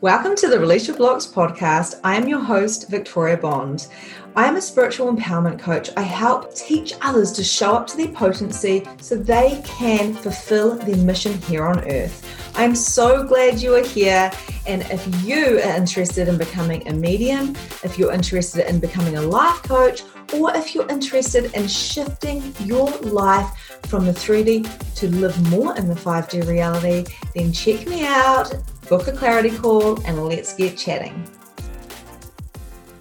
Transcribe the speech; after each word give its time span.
Welcome 0.00 0.36
to 0.36 0.46
the 0.46 0.60
Release 0.60 0.86
Your 0.86 0.96
Blocks 0.96 1.26
podcast. 1.26 1.98
I 2.04 2.14
am 2.14 2.28
your 2.28 2.38
host, 2.38 2.88
Victoria 2.88 3.36
Bond. 3.36 3.88
I 4.36 4.46
am 4.46 4.54
a 4.54 4.60
spiritual 4.60 5.12
empowerment 5.12 5.58
coach. 5.58 5.90
I 5.96 6.02
help 6.02 6.54
teach 6.54 6.92
others 7.02 7.32
to 7.32 7.42
show 7.42 7.74
up 7.74 7.88
to 7.88 7.96
their 7.96 8.12
potency 8.12 8.86
so 9.00 9.16
they 9.16 9.60
can 9.64 10.14
fulfill 10.14 10.76
their 10.76 10.98
mission 10.98 11.42
here 11.42 11.66
on 11.66 11.80
earth. 11.90 12.24
I'm 12.54 12.76
so 12.76 13.24
glad 13.24 13.60
you 13.60 13.74
are 13.74 13.84
here. 13.84 14.30
And 14.68 14.82
if 14.82 15.24
you 15.24 15.58
are 15.58 15.76
interested 15.76 16.28
in 16.28 16.38
becoming 16.38 16.86
a 16.86 16.92
medium, 16.92 17.56
if 17.82 17.98
you're 17.98 18.12
interested 18.12 18.70
in 18.70 18.78
becoming 18.78 19.16
a 19.16 19.22
life 19.22 19.64
coach, 19.64 20.04
or 20.32 20.54
if 20.54 20.76
you're 20.76 20.88
interested 20.88 21.52
in 21.54 21.66
shifting 21.66 22.54
your 22.60 22.88
life 22.98 23.80
from 23.86 24.06
the 24.06 24.12
3D 24.12 24.94
to 24.94 25.08
live 25.16 25.50
more 25.50 25.76
in 25.76 25.88
the 25.88 25.94
5D 25.94 26.46
reality, 26.46 27.04
then 27.34 27.52
check 27.52 27.84
me 27.88 28.06
out 28.06 28.54
book 28.88 29.06
a 29.06 29.12
clarity 29.12 29.50
call, 29.50 30.02
and 30.06 30.24
let's 30.24 30.54
get 30.54 30.76
chatting. 30.76 31.28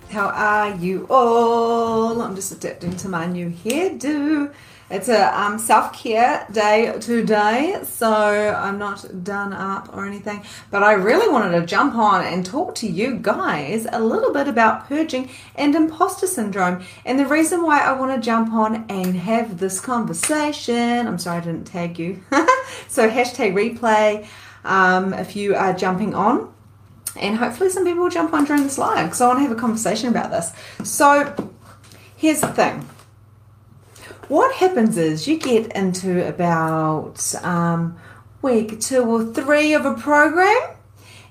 How 0.10 0.28
are 0.30 0.76
you 0.76 1.08
all? 1.10 2.22
I'm 2.22 2.36
just 2.36 2.52
adapting 2.52 2.96
to 2.98 3.10
my 3.10 3.26
new 3.26 3.50
hairdo. 3.50 4.54
It's 4.90 5.10
a 5.10 5.38
um, 5.38 5.60
self 5.60 5.92
care 5.94 6.48
day 6.52 6.98
today, 7.00 7.80
so 7.84 8.10
I'm 8.10 8.78
not 8.80 9.24
done 9.24 9.52
up 9.54 9.90
or 9.94 10.06
anything. 10.06 10.44
But 10.72 10.84
I 10.84 10.94
really 10.94 11.30
wanted 11.30 11.60
to 11.60 11.66
jump 11.66 11.96
on 11.96 12.24
and 12.26 12.46
talk 12.46 12.74
to 12.76 12.88
you 12.88 13.20
guys 13.22 13.86
a 13.92 14.00
little 14.00 14.32
bit 14.32 14.48
about 14.48 14.88
purging 14.88 15.30
and 15.56 15.76
imposter 15.76 16.28
syndrome. 16.28 16.84
And 17.06 17.20
the 17.20 17.26
reason 17.26 17.64
why 17.64 17.82
I 17.82 17.92
want 17.94 18.16
to 18.16 18.26
jump 18.26 18.54
on 18.54 18.86
and 18.90 19.16
have 19.16 19.58
this 19.58 19.82
conversation, 19.82 21.06
I'm 21.08 21.18
sorry 21.18 21.38
I 21.38 21.46
didn't 21.46 21.66
tag 21.66 22.00
you. 22.00 22.24
so, 22.88 23.10
hashtag 23.10 23.54
replay 23.54 24.26
um, 24.68 25.14
if 25.14 25.36
you 25.36 25.56
are 25.56 25.74
jumping 25.74 26.14
on. 26.14 26.54
And 27.20 27.38
hopefully, 27.38 27.70
some 27.70 27.84
people 27.84 28.04
will 28.04 28.12
jump 28.12 28.34
on 28.34 28.46
during 28.46 28.64
this 28.64 28.78
live 28.78 29.08
because 29.08 29.22
I 29.22 29.28
want 29.28 29.40
to 29.40 29.44
have 29.44 29.52
a 29.52 29.60
conversation 29.60 30.10
about 30.10 30.30
this. 30.30 30.52
So, 30.84 31.52
here's 32.16 32.42
the 32.42 32.48
thing 32.48 32.88
what 34.28 34.54
happens 34.56 34.98
is 34.98 35.28
you 35.28 35.40
get 35.40 35.72
into 35.72 36.28
about 36.28 37.34
um, 37.44 37.98
week 38.42 38.80
two 38.80 39.04
or 39.04 39.34
three 39.34 39.74
of 39.74 39.86
a 39.86 39.94
program 39.94 40.76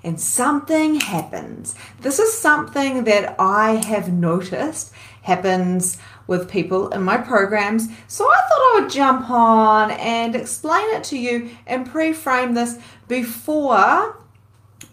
and 0.03 0.21
something 0.21 1.01
happens. 1.01 1.75
This 2.01 2.19
is 2.19 2.33
something 2.33 3.05
that 3.05 3.35
I 3.39 3.73
have 3.73 4.13
noticed 4.13 4.93
happens 5.23 5.99
with 6.27 6.49
people 6.49 6.89
in 6.91 7.03
my 7.03 7.17
programs. 7.17 7.89
So 8.07 8.25
I 8.25 8.37
thought 8.37 8.77
I 8.77 8.81
would 8.81 8.91
jump 8.91 9.29
on 9.29 9.91
and 9.91 10.37
explain 10.37 10.89
it 10.95 11.05
to 11.05 11.19
you 11.19 11.51
and 11.67 11.91
pre 11.91 12.13
frame 12.13 12.55
this 12.55 12.79
before 13.09 14.21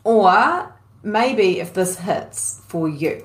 or 0.03 0.73
maybe 1.03 1.59
if 1.59 1.73
this 1.73 2.00
hits 2.00 2.61
for 2.67 2.88
you. 2.88 3.23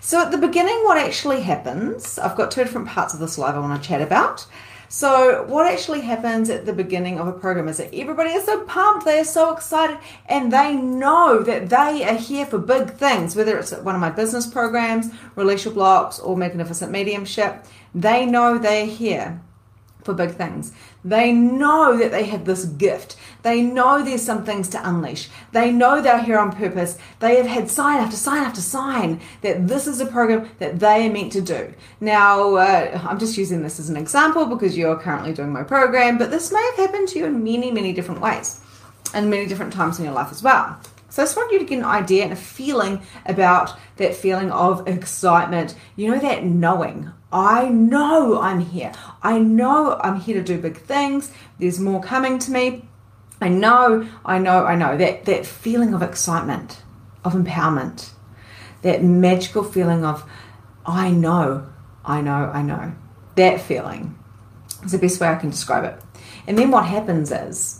So 0.00 0.20
at 0.20 0.30
the 0.30 0.38
beginning, 0.38 0.82
what 0.84 0.98
actually 0.98 1.42
happens, 1.42 2.18
I've 2.18 2.36
got 2.36 2.50
two 2.50 2.64
different 2.64 2.88
parts 2.88 3.14
of 3.14 3.20
this 3.20 3.38
live 3.38 3.54
I 3.54 3.60
want 3.60 3.80
to 3.80 3.88
chat 3.88 4.02
about. 4.02 4.46
So, 4.92 5.44
what 5.44 5.72
actually 5.72 6.00
happens 6.00 6.50
at 6.50 6.66
the 6.66 6.72
beginning 6.72 7.20
of 7.20 7.28
a 7.28 7.32
program 7.32 7.68
is 7.68 7.76
that 7.76 7.94
everybody 7.94 8.30
is 8.30 8.44
so 8.44 8.64
pumped, 8.64 9.04
they 9.04 9.20
are 9.20 9.24
so 9.24 9.52
excited, 9.52 9.98
and 10.26 10.52
they 10.52 10.74
know 10.74 11.44
that 11.44 11.68
they 11.68 12.02
are 12.02 12.16
here 12.16 12.44
for 12.44 12.58
big 12.58 12.90
things, 12.94 13.36
whether 13.36 13.56
it's 13.56 13.70
one 13.70 13.94
of 13.94 14.00
my 14.00 14.10
business 14.10 14.48
programs, 14.48 15.10
Your 15.36 15.74
Blocks, 15.74 16.18
or 16.18 16.36
Magnificent 16.36 16.90
Mediumship. 16.90 17.64
They 17.94 18.26
know 18.26 18.58
they're 18.58 18.84
here 18.84 19.40
for 20.04 20.14
big 20.14 20.32
things. 20.32 20.72
They 21.04 21.32
know 21.32 21.96
that 21.96 22.10
they 22.10 22.24
have 22.24 22.44
this 22.44 22.64
gift. 22.64 23.16
They 23.42 23.62
know 23.62 24.02
there's 24.02 24.22
some 24.22 24.44
things 24.44 24.68
to 24.68 24.88
unleash. 24.88 25.28
They 25.52 25.70
know 25.70 26.00
they're 26.00 26.22
here 26.22 26.38
on 26.38 26.52
purpose. 26.52 26.98
They 27.20 27.36
have 27.36 27.46
had 27.46 27.70
sign 27.70 27.98
after 27.98 28.16
sign 28.16 28.44
after 28.44 28.60
sign 28.60 29.20
that 29.42 29.68
this 29.68 29.86
is 29.86 30.00
a 30.00 30.06
program 30.06 30.50
that 30.58 30.80
they 30.80 31.06
are 31.06 31.12
meant 31.12 31.32
to 31.32 31.40
do. 31.40 31.72
Now, 32.00 32.56
uh, 32.56 33.00
I'm 33.08 33.18
just 33.18 33.36
using 33.36 33.62
this 33.62 33.80
as 33.80 33.88
an 33.88 33.96
example 33.96 34.46
because 34.46 34.76
you're 34.76 34.98
currently 34.98 35.32
doing 35.32 35.52
my 35.52 35.62
program, 35.62 36.18
but 36.18 36.30
this 36.30 36.52
may 36.52 36.62
have 36.62 36.86
happened 36.86 37.08
to 37.08 37.18
you 37.18 37.26
in 37.26 37.42
many, 37.44 37.70
many 37.70 37.92
different 37.92 38.20
ways 38.20 38.60
and 39.14 39.30
many 39.30 39.46
different 39.46 39.72
times 39.72 39.98
in 39.98 40.04
your 40.04 40.14
life 40.14 40.30
as 40.30 40.42
well. 40.42 40.78
So 41.08 41.22
I 41.22 41.24
just 41.24 41.36
want 41.36 41.52
you 41.52 41.58
to 41.58 41.64
get 41.64 41.78
an 41.78 41.84
idea 41.84 42.22
and 42.22 42.32
a 42.32 42.36
feeling 42.36 43.02
about 43.26 43.76
that 43.96 44.14
feeling 44.14 44.52
of 44.52 44.86
excitement. 44.86 45.74
You 45.96 46.12
know, 46.12 46.20
that 46.20 46.44
knowing. 46.44 47.10
I 47.32 47.68
know 47.68 48.40
I'm 48.40 48.60
here. 48.60 48.92
I 49.22 49.38
know 49.38 49.98
I'm 50.02 50.20
here 50.20 50.36
to 50.36 50.42
do 50.42 50.60
big 50.60 50.78
things. 50.78 51.32
There's 51.58 51.78
more 51.78 52.02
coming 52.02 52.38
to 52.40 52.50
me. 52.50 52.84
I 53.40 53.48
know, 53.48 54.08
I 54.24 54.38
know, 54.38 54.64
I 54.64 54.74
know. 54.74 54.96
That 54.96 55.24
that 55.26 55.46
feeling 55.46 55.94
of 55.94 56.02
excitement, 56.02 56.82
of 57.24 57.32
empowerment, 57.34 58.10
that 58.82 59.02
magical 59.02 59.62
feeling 59.62 60.04
of 60.04 60.28
I 60.84 61.10
know, 61.10 61.66
I 62.04 62.20
know, 62.20 62.50
I 62.52 62.62
know. 62.62 62.92
That 63.36 63.60
feeling 63.60 64.18
is 64.84 64.92
the 64.92 64.98
best 64.98 65.20
way 65.20 65.28
I 65.28 65.36
can 65.36 65.50
describe 65.50 65.84
it. 65.84 66.02
And 66.46 66.58
then 66.58 66.70
what 66.70 66.86
happens 66.86 67.30
is 67.30 67.79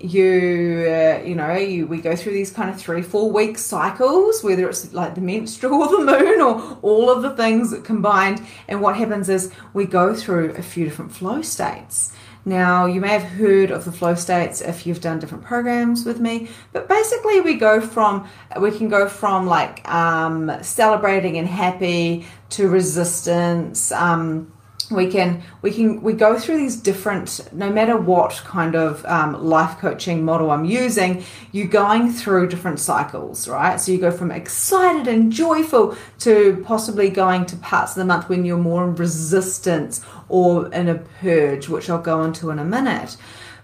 you 0.00 0.86
uh, 0.88 1.22
you 1.24 1.34
know 1.34 1.54
you 1.54 1.86
we 1.86 2.00
go 2.00 2.14
through 2.14 2.32
these 2.32 2.50
kind 2.50 2.68
of 2.68 2.78
three 2.78 3.02
four 3.02 3.30
week 3.30 3.56
cycles 3.58 4.42
whether 4.44 4.68
it's 4.68 4.92
like 4.92 5.14
the 5.14 5.20
menstrual 5.20 5.82
or 5.82 5.88
the 5.88 6.04
moon 6.04 6.40
or 6.40 6.78
all 6.82 7.10
of 7.10 7.22
the 7.22 7.34
things 7.36 7.74
combined. 7.84 8.44
And 8.68 8.80
what 8.80 8.96
happens 8.96 9.28
is 9.28 9.52
we 9.72 9.86
go 9.86 10.14
through 10.14 10.54
a 10.54 10.62
few 10.62 10.84
different 10.84 11.12
flow 11.12 11.42
states. 11.42 12.12
Now 12.44 12.86
you 12.86 13.00
may 13.00 13.08
have 13.08 13.22
heard 13.22 13.72
of 13.72 13.84
the 13.84 13.90
flow 13.90 14.14
states 14.14 14.60
if 14.60 14.86
you've 14.86 15.00
done 15.00 15.18
different 15.18 15.44
programs 15.44 16.04
with 16.04 16.20
me 16.20 16.48
but 16.72 16.88
basically 16.88 17.40
we 17.40 17.54
go 17.54 17.80
from 17.80 18.28
we 18.60 18.70
can 18.70 18.88
go 18.88 19.08
from 19.08 19.46
like 19.46 19.88
um, 19.90 20.52
celebrating 20.62 21.38
and 21.38 21.48
happy 21.48 22.24
to 22.50 22.68
resistance 22.68 23.90
um, 23.90 24.52
we 24.90 25.10
can 25.10 25.42
we 25.62 25.70
can 25.70 26.00
we 26.02 26.12
go 26.12 26.38
through 26.38 26.56
these 26.56 26.76
different 26.76 27.40
no 27.52 27.70
matter 27.70 27.96
what 27.96 28.40
kind 28.44 28.74
of 28.74 29.04
um, 29.06 29.44
life 29.44 29.78
coaching 29.78 30.24
model 30.24 30.50
i'm 30.50 30.64
using 30.64 31.24
you're 31.52 31.66
going 31.66 32.10
through 32.10 32.48
different 32.48 32.78
cycles 32.78 33.48
right 33.48 33.80
so 33.80 33.90
you 33.90 33.98
go 33.98 34.10
from 34.10 34.30
excited 34.30 35.08
and 35.08 35.32
joyful 35.32 35.96
to 36.18 36.62
possibly 36.64 37.08
going 37.08 37.44
to 37.44 37.56
parts 37.56 37.92
of 37.92 37.96
the 37.98 38.04
month 38.04 38.28
when 38.28 38.44
you're 38.44 38.56
more 38.56 38.84
in 38.84 38.94
resistance 38.94 40.04
or 40.28 40.72
in 40.72 40.88
a 40.88 40.94
purge 40.94 41.68
which 41.68 41.90
i'll 41.90 42.00
go 42.00 42.22
into 42.22 42.50
in 42.50 42.58
a 42.58 42.64
minute 42.64 43.16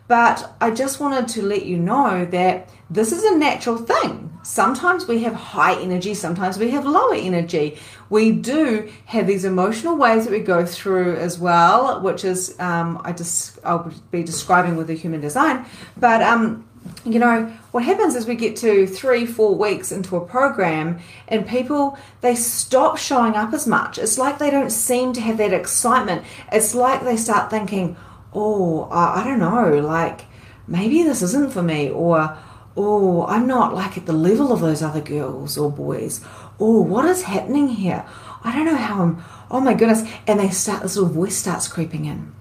but 0.08 0.54
I 0.60 0.70
just 0.70 1.00
wanted 1.00 1.28
to 1.28 1.42
let 1.42 1.64
you 1.64 1.78
know 1.78 2.24
that 2.26 2.68
this 2.90 3.12
is 3.12 3.24
a 3.24 3.36
natural 3.36 3.78
thing. 3.78 4.31
Sometimes 4.42 5.06
we 5.06 5.22
have 5.22 5.34
high 5.34 5.80
energy, 5.80 6.14
sometimes 6.14 6.58
we 6.58 6.70
have 6.70 6.84
lower 6.84 7.14
energy. 7.14 7.78
We 8.10 8.32
do 8.32 8.90
have 9.06 9.26
these 9.26 9.44
emotional 9.44 9.96
ways 9.96 10.24
that 10.24 10.32
we 10.32 10.40
go 10.40 10.66
through 10.66 11.16
as 11.16 11.38
well, 11.38 12.00
which 12.00 12.24
is 12.24 12.58
um, 12.58 13.00
I 13.04 13.12
just 13.12 13.58
I'll 13.64 13.92
be 14.10 14.22
describing 14.22 14.76
with 14.76 14.88
the 14.88 14.94
human 14.94 15.20
design. 15.20 15.64
But 15.96 16.22
um, 16.22 16.66
you 17.04 17.20
know 17.20 17.44
what 17.70 17.84
happens 17.84 18.16
is 18.16 18.26
we 18.26 18.34
get 18.34 18.56
to 18.56 18.86
three 18.88 19.24
four 19.24 19.54
weeks 19.54 19.92
into 19.92 20.16
a 20.16 20.20
program 20.20 20.98
and 21.28 21.46
people 21.46 21.96
they 22.22 22.34
stop 22.34 22.98
showing 22.98 23.34
up 23.34 23.52
as 23.52 23.68
much 23.68 23.98
it's 23.98 24.18
like 24.18 24.38
they 24.38 24.50
don't 24.50 24.70
seem 24.70 25.12
to 25.12 25.20
have 25.20 25.36
that 25.38 25.52
excitement 25.52 26.24
it's 26.50 26.74
like 26.74 27.04
they 27.04 27.16
start 27.16 27.50
thinking 27.50 27.96
oh, 28.34 28.88
I, 28.90 29.20
I 29.20 29.24
don't 29.24 29.38
know, 29.38 29.78
like 29.78 30.22
maybe 30.66 31.02
this 31.02 31.22
isn't 31.22 31.52
for 31.52 31.62
me, 31.62 31.90
or 31.90 32.36
oh, 32.76 33.26
I'm 33.26 33.46
not 33.46 33.74
like 33.74 33.96
at 33.96 34.06
the 34.06 34.12
level 34.12 34.52
of 34.52 34.60
those 34.60 34.82
other 34.82 35.00
girls 35.00 35.58
or 35.58 35.70
boys. 35.70 36.24
Oh, 36.58 36.80
what 36.80 37.04
is 37.04 37.22
happening 37.22 37.68
here? 37.68 38.04
I 38.44 38.54
don't 38.54 38.66
know 38.66 38.76
how 38.76 39.02
I'm. 39.02 39.24
Oh 39.50 39.60
my 39.60 39.74
goodness! 39.74 40.08
And 40.26 40.40
they 40.40 40.50
start. 40.50 40.82
This 40.82 40.96
little 40.96 41.12
voice 41.12 41.36
starts 41.36 41.68
creeping 41.68 42.04
in. 42.04 42.34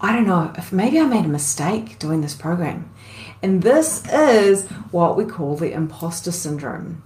I 0.00 0.12
don't 0.12 0.26
know 0.26 0.52
if 0.56 0.72
maybe 0.72 1.00
I 1.00 1.06
made 1.06 1.24
a 1.24 1.28
mistake 1.28 1.98
doing 1.98 2.20
this 2.20 2.34
program. 2.34 2.90
And 3.42 3.62
this 3.62 4.04
is 4.12 4.66
what 4.90 5.16
we 5.16 5.24
call 5.24 5.56
the 5.56 5.72
imposter 5.72 6.32
syndrome. 6.32 7.02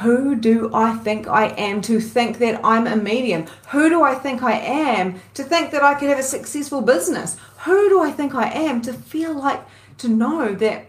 Who 0.00 0.34
do 0.34 0.70
I 0.74 0.94
think 0.94 1.26
I 1.26 1.46
am 1.46 1.80
to 1.82 2.00
think 2.00 2.38
that 2.38 2.60
I'm 2.62 2.86
a 2.86 2.96
medium? 2.96 3.46
Who 3.70 3.88
do 3.88 4.02
I 4.02 4.14
think 4.14 4.42
I 4.42 4.52
am 4.52 5.20
to 5.34 5.42
think 5.42 5.70
that 5.70 5.82
I 5.82 5.94
could 5.94 6.10
have 6.10 6.18
a 6.18 6.22
successful 6.22 6.82
business? 6.82 7.36
Who 7.64 7.88
do 7.88 8.02
I 8.02 8.10
think 8.10 8.34
I 8.34 8.50
am 8.50 8.82
to 8.82 8.92
feel 8.92 9.32
like, 9.32 9.62
to 9.98 10.08
know 10.08 10.54
that 10.54 10.86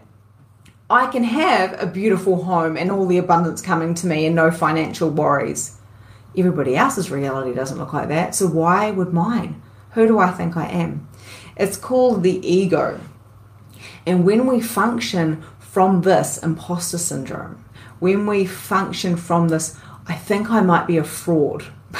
I 0.90 1.06
can 1.08 1.24
have 1.24 1.80
a 1.82 1.86
beautiful 1.86 2.44
home 2.44 2.78
and 2.78 2.90
all 2.90 3.06
the 3.06 3.18
abundance 3.18 3.60
coming 3.60 3.92
to 3.94 4.06
me 4.06 4.24
and 4.24 4.34
no 4.34 4.50
financial 4.50 5.10
worries? 5.10 5.76
Everybody 6.36 6.76
else's 6.76 7.10
reality 7.10 7.54
doesn't 7.54 7.76
look 7.76 7.92
like 7.92 8.08
that, 8.08 8.34
so 8.34 8.46
why 8.46 8.90
would 8.90 9.12
mine? 9.12 9.60
Who 9.92 10.06
do 10.06 10.18
I 10.18 10.30
think 10.30 10.56
I 10.56 10.66
am? 10.66 11.06
It's 11.58 11.76
called 11.76 12.22
the 12.22 12.46
ego. 12.46 13.00
And 14.06 14.24
when 14.24 14.46
we 14.46 14.62
function 14.62 15.44
from 15.58 16.02
this 16.02 16.38
imposter 16.38 16.96
syndrome, 16.96 17.62
when 17.98 18.26
we 18.26 18.46
function 18.46 19.16
from 19.16 19.48
this, 19.48 19.76
I 20.06 20.14
think 20.14 20.50
I 20.50 20.62
might 20.62 20.86
be 20.86 20.96
a 20.96 21.04
fraud. 21.04 21.64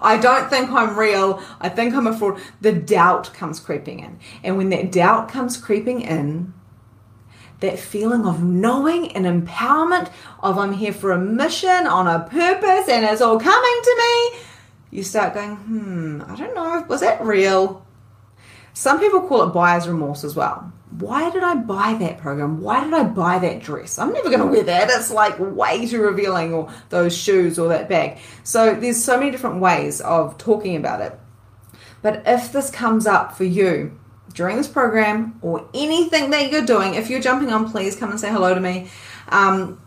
I 0.00 0.18
don't 0.20 0.50
think 0.50 0.70
I'm 0.70 0.98
real. 0.98 1.42
I 1.58 1.70
think 1.70 1.94
I'm 1.94 2.06
a 2.06 2.16
fraud. 2.16 2.38
The 2.60 2.72
doubt 2.72 3.32
comes 3.32 3.60
creeping 3.60 4.00
in. 4.00 4.18
And 4.44 4.58
when 4.58 4.68
that 4.70 4.92
doubt 4.92 5.30
comes 5.30 5.56
creeping 5.56 6.02
in, 6.02 6.52
that 7.60 7.78
feeling 7.78 8.24
of 8.24 8.42
knowing 8.42 9.12
and 9.12 9.24
empowerment 9.24 10.10
of 10.40 10.58
I'm 10.58 10.72
here 10.72 10.92
for 10.92 11.12
a 11.12 11.18
mission 11.18 11.86
on 11.86 12.06
a 12.06 12.20
purpose 12.28 12.88
and 12.88 13.04
it's 13.04 13.20
all 13.20 13.38
coming 13.38 13.80
to 13.82 13.96
me, 13.98 14.40
you 14.90 15.02
start 15.02 15.34
going, 15.34 15.56
hmm, 15.56 16.22
I 16.26 16.36
don't 16.36 16.54
know, 16.54 16.84
was 16.88 17.00
that 17.00 17.22
real? 17.22 17.84
Some 18.72 19.00
people 19.00 19.22
call 19.22 19.42
it 19.42 19.52
buyer's 19.52 19.88
remorse 19.88 20.22
as 20.22 20.36
well. 20.36 20.72
Why 20.98 21.30
did 21.30 21.42
I 21.42 21.56
buy 21.56 21.94
that 21.94 22.18
program? 22.18 22.60
Why 22.60 22.82
did 22.82 22.94
I 22.94 23.02
buy 23.02 23.38
that 23.40 23.60
dress? 23.60 23.98
I'm 23.98 24.12
never 24.12 24.30
going 24.30 24.40
to 24.40 24.46
wear 24.46 24.62
that. 24.62 24.88
It's 24.88 25.10
like 25.10 25.36
way 25.38 25.86
too 25.86 26.00
revealing, 26.00 26.54
or 26.54 26.72
those 26.88 27.14
shoes, 27.14 27.58
or 27.58 27.68
that 27.68 27.88
bag. 27.88 28.18
So 28.42 28.74
there's 28.74 29.02
so 29.02 29.18
many 29.18 29.30
different 29.30 29.60
ways 29.60 30.00
of 30.00 30.38
talking 30.38 30.76
about 30.76 31.02
it. 31.02 31.18
But 32.00 32.22
if 32.24 32.52
this 32.52 32.70
comes 32.70 33.06
up 33.06 33.36
for 33.36 33.44
you 33.44 33.98
during 34.34 34.56
this 34.56 34.68
program 34.68 35.38
or 35.42 35.68
anything 35.74 36.30
that 36.30 36.50
you're 36.50 36.66
doing, 36.66 36.94
if 36.94 37.10
you're 37.10 37.20
jumping 37.20 37.50
on, 37.52 37.70
please 37.70 37.96
come 37.96 38.10
and 38.10 38.20
say 38.20 38.30
hello 38.30 38.54
to 38.54 38.60
me. 38.60 38.88
Um, 39.28 39.80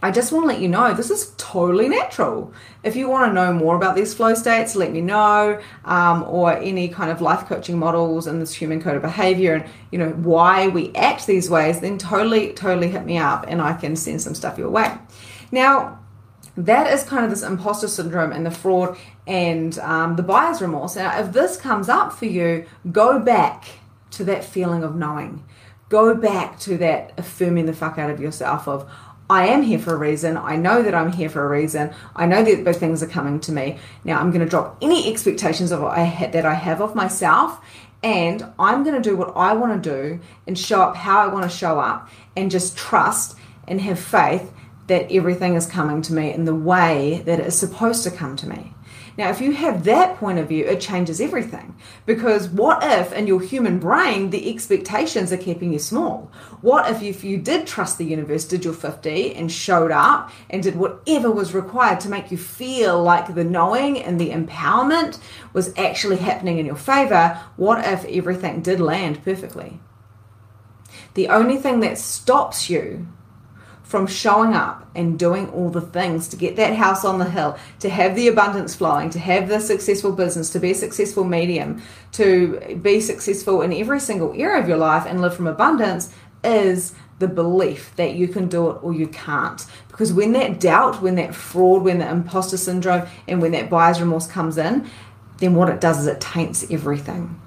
I 0.00 0.12
just 0.12 0.30
want 0.30 0.44
to 0.44 0.46
let 0.48 0.60
you 0.60 0.68
know 0.68 0.94
this 0.94 1.10
is 1.10 1.34
totally 1.38 1.88
natural. 1.88 2.52
If 2.84 2.94
you 2.94 3.08
want 3.08 3.30
to 3.30 3.34
know 3.34 3.52
more 3.52 3.74
about 3.74 3.96
these 3.96 4.14
flow 4.14 4.34
states, 4.34 4.76
let 4.76 4.92
me 4.92 5.00
know, 5.00 5.60
um, 5.84 6.22
or 6.22 6.56
any 6.56 6.88
kind 6.88 7.10
of 7.10 7.20
life 7.20 7.46
coaching 7.46 7.76
models 7.76 8.28
and 8.28 8.40
this 8.40 8.54
human 8.54 8.80
code 8.80 8.94
of 8.94 9.02
behavior, 9.02 9.54
and 9.54 9.64
you 9.90 9.98
know 9.98 10.10
why 10.10 10.68
we 10.68 10.94
act 10.94 11.26
these 11.26 11.50
ways. 11.50 11.80
Then 11.80 11.98
totally, 11.98 12.52
totally 12.52 12.90
hit 12.90 13.04
me 13.04 13.18
up, 13.18 13.46
and 13.48 13.60
I 13.60 13.72
can 13.72 13.96
send 13.96 14.22
some 14.22 14.36
stuff 14.36 14.56
your 14.56 14.70
way. 14.70 14.96
Now, 15.50 15.98
that 16.56 16.92
is 16.92 17.02
kind 17.02 17.24
of 17.24 17.30
this 17.30 17.42
imposter 17.42 17.88
syndrome 17.88 18.32
and 18.32 18.46
the 18.46 18.50
fraud 18.50 18.96
and 19.26 19.78
um, 19.80 20.16
the 20.16 20.22
buyer's 20.22 20.60
remorse. 20.60 20.96
Now, 20.96 21.18
if 21.18 21.32
this 21.32 21.56
comes 21.56 21.88
up 21.88 22.12
for 22.12 22.26
you, 22.26 22.66
go 22.90 23.18
back 23.18 23.64
to 24.12 24.24
that 24.24 24.44
feeling 24.44 24.82
of 24.82 24.96
knowing. 24.96 25.44
Go 25.88 26.14
back 26.14 26.58
to 26.60 26.76
that 26.78 27.12
affirming 27.16 27.66
the 27.66 27.72
fuck 27.72 27.98
out 27.98 28.10
of 28.10 28.20
yourself 28.20 28.68
of 28.68 28.90
I 29.30 29.48
am 29.48 29.62
here 29.62 29.78
for 29.78 29.94
a 29.94 29.98
reason. 29.98 30.38
I 30.38 30.56
know 30.56 30.82
that 30.82 30.94
I'm 30.94 31.12
here 31.12 31.28
for 31.28 31.44
a 31.44 31.48
reason. 31.48 31.92
I 32.16 32.24
know 32.24 32.42
that 32.42 32.64
big 32.64 32.76
things 32.76 33.02
are 33.02 33.06
coming 33.08 33.40
to 33.40 33.52
me. 33.52 33.78
Now 34.02 34.18
I'm 34.18 34.30
going 34.30 34.40
to 34.40 34.48
drop 34.48 34.78
any 34.80 35.10
expectations 35.10 35.70
of 35.70 35.84
I 35.84 36.30
that 36.32 36.46
I 36.46 36.54
have 36.54 36.80
of 36.80 36.94
myself, 36.94 37.60
and 38.02 38.42
I'm 38.58 38.84
going 38.84 39.00
to 39.00 39.06
do 39.06 39.16
what 39.16 39.36
I 39.36 39.52
want 39.52 39.82
to 39.82 39.90
do 39.90 40.20
and 40.46 40.58
show 40.58 40.80
up 40.80 40.96
how 40.96 41.20
I 41.20 41.26
want 41.26 41.44
to 41.44 41.54
show 41.54 41.78
up, 41.78 42.08
and 42.36 42.50
just 42.50 42.76
trust 42.76 43.36
and 43.66 43.82
have 43.82 43.98
faith 43.98 44.50
that 44.86 45.12
everything 45.12 45.56
is 45.56 45.66
coming 45.66 46.00
to 46.00 46.14
me 46.14 46.32
in 46.32 46.46
the 46.46 46.54
way 46.54 47.22
that 47.26 47.38
it 47.38 47.46
is 47.46 47.58
supposed 47.58 48.04
to 48.04 48.10
come 48.10 48.34
to 48.36 48.48
me. 48.48 48.72
Now, 49.18 49.30
if 49.30 49.40
you 49.40 49.50
have 49.50 49.82
that 49.82 50.16
point 50.16 50.38
of 50.38 50.46
view, 50.46 50.64
it 50.64 50.80
changes 50.80 51.20
everything. 51.20 51.74
Because 52.06 52.48
what 52.48 52.84
if 52.84 53.12
in 53.12 53.26
your 53.26 53.40
human 53.40 53.80
brain 53.80 54.30
the 54.30 54.48
expectations 54.48 55.32
are 55.32 55.36
keeping 55.36 55.72
you 55.72 55.80
small? 55.80 56.30
What 56.60 56.88
if, 56.88 57.02
if 57.02 57.24
you 57.24 57.36
did 57.36 57.66
trust 57.66 57.98
the 57.98 58.04
universe, 58.04 58.44
did 58.44 58.64
your 58.64 58.74
50 58.74 59.34
and 59.34 59.50
showed 59.50 59.90
up 59.90 60.30
and 60.48 60.62
did 60.62 60.76
whatever 60.76 61.32
was 61.32 61.52
required 61.52 61.98
to 62.00 62.08
make 62.08 62.30
you 62.30 62.38
feel 62.38 63.02
like 63.02 63.34
the 63.34 63.42
knowing 63.42 63.98
and 63.98 64.20
the 64.20 64.30
empowerment 64.30 65.18
was 65.52 65.76
actually 65.76 66.18
happening 66.18 66.58
in 66.58 66.66
your 66.66 66.76
favor? 66.76 67.40
What 67.56 67.84
if 67.84 68.04
everything 68.04 68.62
did 68.62 68.78
land 68.78 69.24
perfectly? 69.24 69.80
The 71.14 71.26
only 71.26 71.56
thing 71.56 71.80
that 71.80 71.98
stops 71.98 72.70
you 72.70 73.08
from 73.88 74.06
showing 74.06 74.52
up 74.52 74.86
and 74.94 75.18
doing 75.18 75.48
all 75.48 75.70
the 75.70 75.80
things 75.80 76.28
to 76.28 76.36
get 76.36 76.56
that 76.56 76.76
house 76.76 77.06
on 77.06 77.18
the 77.18 77.30
hill, 77.30 77.56
to 77.80 77.88
have 77.88 78.14
the 78.14 78.28
abundance 78.28 78.76
flowing, 78.76 79.08
to 79.08 79.18
have 79.18 79.48
the 79.48 79.58
successful 79.58 80.12
business, 80.12 80.50
to 80.50 80.60
be 80.60 80.72
a 80.72 80.74
successful 80.74 81.24
medium, 81.24 81.80
to 82.12 82.78
be 82.82 83.00
successful 83.00 83.62
in 83.62 83.72
every 83.72 83.98
single 83.98 84.34
area 84.34 84.62
of 84.62 84.68
your 84.68 84.76
life 84.76 85.06
and 85.06 85.22
live 85.22 85.34
from 85.34 85.46
abundance 85.46 86.12
is 86.44 86.94
the 87.18 87.26
belief 87.26 87.96
that 87.96 88.12
you 88.12 88.28
can 88.28 88.46
do 88.46 88.68
it 88.68 88.78
or 88.82 88.92
you 88.92 89.08
can't. 89.08 89.64
Because 89.88 90.12
when 90.12 90.32
that 90.32 90.60
doubt, 90.60 91.00
when 91.00 91.14
that 91.14 91.34
fraud, 91.34 91.82
when 91.82 91.98
the 91.98 92.10
imposter 92.10 92.58
syndrome, 92.58 93.08
and 93.26 93.40
when 93.40 93.52
that 93.52 93.70
buyer's 93.70 94.02
remorse 94.02 94.26
comes 94.26 94.58
in, 94.58 94.86
then 95.38 95.54
what 95.54 95.70
it 95.70 95.80
does 95.80 96.00
is 96.00 96.06
it 96.06 96.20
taints 96.20 96.70
everything. 96.70 97.40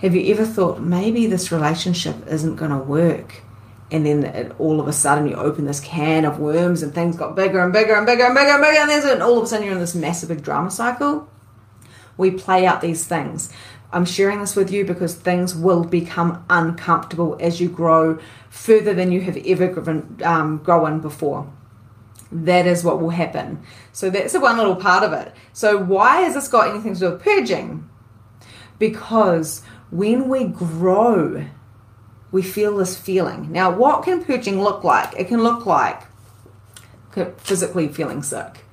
Have 0.00 0.16
you 0.16 0.34
ever 0.34 0.44
thought 0.44 0.82
maybe 0.82 1.28
this 1.28 1.52
relationship 1.52 2.26
isn't 2.26 2.56
going 2.56 2.72
to 2.72 2.78
work? 2.78 3.43
And 3.90 4.06
then 4.06 4.24
it, 4.24 4.52
all 4.58 4.80
of 4.80 4.88
a 4.88 4.92
sudden 4.92 5.28
you 5.28 5.34
open 5.36 5.66
this 5.66 5.80
can 5.80 6.24
of 6.24 6.38
worms 6.38 6.82
and 6.82 6.94
things 6.94 7.16
got 7.16 7.36
bigger 7.36 7.60
and 7.60 7.72
bigger 7.72 7.94
and 7.94 8.06
bigger 8.06 8.24
and 8.24 8.34
bigger 8.34 8.50
and 8.50 8.62
bigger 8.62 8.80
and 8.80 8.90
there's 8.90 9.04
and 9.04 9.22
all 9.22 9.38
of 9.38 9.44
a 9.44 9.46
sudden 9.46 9.64
you're 9.64 9.74
in 9.74 9.80
this 9.80 9.94
massive 9.94 10.28
big 10.28 10.42
drama 10.42 10.70
cycle. 10.70 11.28
We 12.16 12.30
play 12.30 12.66
out 12.66 12.80
these 12.80 13.04
things. 13.04 13.52
I'm 13.92 14.04
sharing 14.04 14.40
this 14.40 14.56
with 14.56 14.72
you 14.72 14.84
because 14.84 15.14
things 15.14 15.54
will 15.54 15.84
become 15.84 16.44
uncomfortable 16.50 17.36
as 17.40 17.60
you 17.60 17.68
grow 17.68 18.18
further 18.50 18.92
than 18.92 19.12
you 19.12 19.20
have 19.20 19.36
ever 19.36 19.68
grown, 19.68 20.18
um, 20.24 20.58
grown 20.58 21.00
before. 21.00 21.52
That 22.32 22.66
is 22.66 22.82
what 22.82 23.00
will 23.00 23.10
happen. 23.10 23.62
So 23.92 24.10
that's 24.10 24.32
the 24.32 24.40
one 24.40 24.56
little 24.56 24.74
part 24.74 25.04
of 25.04 25.12
it. 25.12 25.32
So 25.52 25.78
why 25.78 26.22
has 26.22 26.34
this 26.34 26.48
got 26.48 26.70
anything 26.70 26.94
to 26.94 27.00
do 27.00 27.10
with 27.12 27.22
purging? 27.22 27.88
Because 28.80 29.62
when 29.92 30.28
we 30.28 30.44
grow 30.44 31.46
we 32.34 32.42
feel 32.42 32.76
this 32.76 32.96
feeling. 32.98 33.52
Now, 33.52 33.70
what 33.70 34.02
can 34.02 34.24
purging 34.24 34.60
look 34.60 34.82
like? 34.82 35.14
It 35.16 35.28
can 35.28 35.44
look 35.44 35.66
like 35.66 36.02
physically 37.36 37.86
feeling 37.86 38.24
sick. 38.24 38.64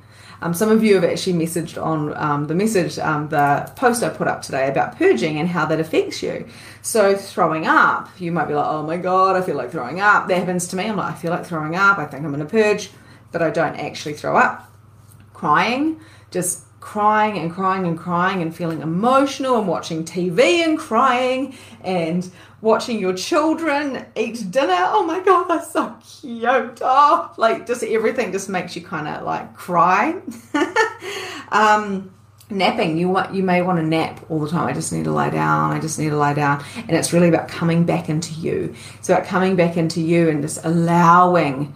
Um, 0.41 0.55
some 0.55 0.71
of 0.71 0.83
you 0.83 0.95
have 0.95 1.03
actually 1.03 1.33
messaged 1.33 1.79
on 1.79 2.17
um, 2.17 2.47
the 2.47 2.55
message, 2.55 2.97
um, 2.97 3.29
the 3.29 3.71
post 3.75 4.01
I 4.01 4.09
put 4.09 4.27
up 4.27 4.41
today 4.41 4.67
about 4.67 4.97
purging 4.97 5.37
and 5.37 5.47
how 5.47 5.67
that 5.67 5.79
affects 5.79 6.23
you. 6.23 6.47
So, 6.81 7.15
throwing 7.15 7.67
up, 7.67 8.09
you 8.19 8.31
might 8.31 8.47
be 8.47 8.55
like, 8.55 8.65
oh 8.65 8.81
my 8.81 8.97
God, 8.97 9.35
I 9.35 9.43
feel 9.43 9.55
like 9.55 9.69
throwing 9.69 9.99
up. 9.99 10.27
That 10.27 10.39
happens 10.39 10.67
to 10.69 10.75
me. 10.75 10.85
I'm 10.85 10.95
like, 10.95 11.13
I 11.13 11.15
feel 11.15 11.29
like 11.29 11.45
throwing 11.45 11.75
up. 11.75 11.99
I 11.99 12.05
think 12.05 12.25
I'm 12.25 12.33
going 12.33 12.43
to 12.43 12.49
purge, 12.49 12.89
but 13.31 13.43
I 13.43 13.51
don't 13.51 13.75
actually 13.75 14.15
throw 14.15 14.35
up. 14.35 14.70
Crying, 15.41 15.99
just 16.29 16.65
crying 16.81 17.39
and 17.39 17.51
crying 17.51 17.87
and 17.87 17.97
crying 17.97 18.43
and 18.43 18.55
feeling 18.55 18.83
emotional 18.83 19.57
and 19.57 19.67
watching 19.67 20.05
TV 20.05 20.63
and 20.63 20.77
crying 20.77 21.55
and 21.83 22.29
watching 22.61 22.99
your 22.99 23.15
children 23.15 24.05
eat 24.15 24.51
dinner. 24.51 24.77
Oh 24.77 25.03
my 25.03 25.19
god, 25.19 25.45
that's 25.45 25.71
so 25.71 25.95
cute. 26.21 26.79
Oh, 26.83 27.33
like 27.37 27.65
just 27.65 27.81
everything 27.81 28.31
just 28.31 28.49
makes 28.49 28.75
you 28.75 28.83
kind 28.83 29.07
of 29.07 29.23
like 29.23 29.55
cry. 29.55 30.21
um, 31.51 32.13
napping, 32.51 32.99
you 32.99 33.09
want 33.09 33.33
you 33.33 33.41
may 33.41 33.63
want 33.63 33.79
to 33.79 33.83
nap 33.83 34.23
all 34.29 34.41
the 34.41 34.47
time. 34.47 34.67
I 34.67 34.73
just 34.73 34.93
need 34.93 35.05
to 35.05 35.11
lie 35.11 35.31
down. 35.31 35.71
I 35.71 35.79
just 35.79 35.97
need 35.97 36.11
to 36.11 36.17
lie 36.17 36.35
down, 36.35 36.63
and 36.75 36.91
it's 36.91 37.13
really 37.13 37.29
about 37.29 37.47
coming 37.47 37.83
back 37.83 38.09
into 38.09 38.35
you. 38.35 38.75
It's 38.99 39.09
about 39.09 39.25
coming 39.25 39.55
back 39.55 39.75
into 39.75 40.01
you 40.01 40.29
and 40.29 40.43
just 40.43 40.63
allowing 40.63 41.73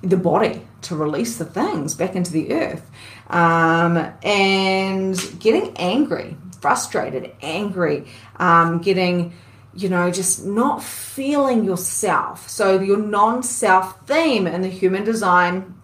the 0.00 0.16
body 0.16 0.62
to 0.82 0.96
release 0.96 1.38
the 1.38 1.44
things 1.44 1.94
back 1.94 2.14
into 2.14 2.32
the 2.32 2.52
earth. 2.52 2.90
Um, 3.28 4.12
and 4.22 5.16
getting 5.38 5.76
angry 5.76 6.36
frustrated 6.60 7.32
angry 7.42 8.06
um, 8.36 8.80
getting 8.80 9.32
you 9.74 9.88
know 9.88 10.10
just 10.10 10.44
not 10.44 10.82
feeling 10.82 11.64
yourself. 11.64 12.48
So 12.48 12.80
your 12.80 12.98
non-self 12.98 14.06
theme 14.06 14.46
in 14.46 14.62
the 14.62 14.68
human 14.68 15.04
design 15.04 15.76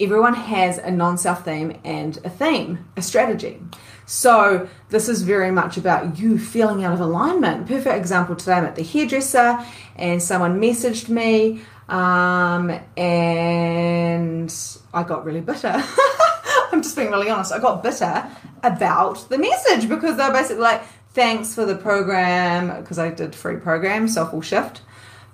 everyone 0.00 0.34
has 0.34 0.78
a 0.78 0.90
non-self 0.90 1.44
theme 1.44 1.78
and 1.84 2.16
a 2.24 2.30
theme 2.30 2.88
a 2.96 3.02
strategy. 3.02 3.60
So 4.06 4.68
this 4.88 5.08
is 5.08 5.22
very 5.22 5.50
much 5.50 5.76
about 5.76 6.18
you 6.18 6.38
feeling 6.38 6.84
out 6.84 6.92
of 6.92 7.00
alignment. 7.00 7.66
Perfect 7.66 7.96
example 7.96 8.36
today 8.36 8.54
i'm 8.54 8.64
at 8.64 8.76
the 8.76 8.82
hairdresser 8.82 9.64
and 9.96 10.22
someone 10.22 10.60
messaged 10.60 11.08
me 11.08 11.62
um, 11.92 12.70
and 12.96 14.52
I 14.94 15.02
got 15.02 15.26
really 15.26 15.42
bitter. 15.42 15.68
I'm 16.72 16.82
just 16.82 16.96
being 16.96 17.10
really 17.10 17.28
honest. 17.28 17.52
I 17.52 17.58
got 17.58 17.82
bitter 17.82 18.26
about 18.62 19.28
the 19.28 19.36
message 19.36 19.90
because 19.90 20.16
they're 20.16 20.32
basically 20.32 20.62
like, 20.62 20.82
thanks 21.10 21.54
for 21.54 21.66
the 21.66 21.76
program, 21.76 22.80
because 22.80 22.98
I 22.98 23.10
did 23.10 23.34
free 23.34 23.56
program, 23.56 24.08
Soulful 24.08 24.40
Shift. 24.40 24.80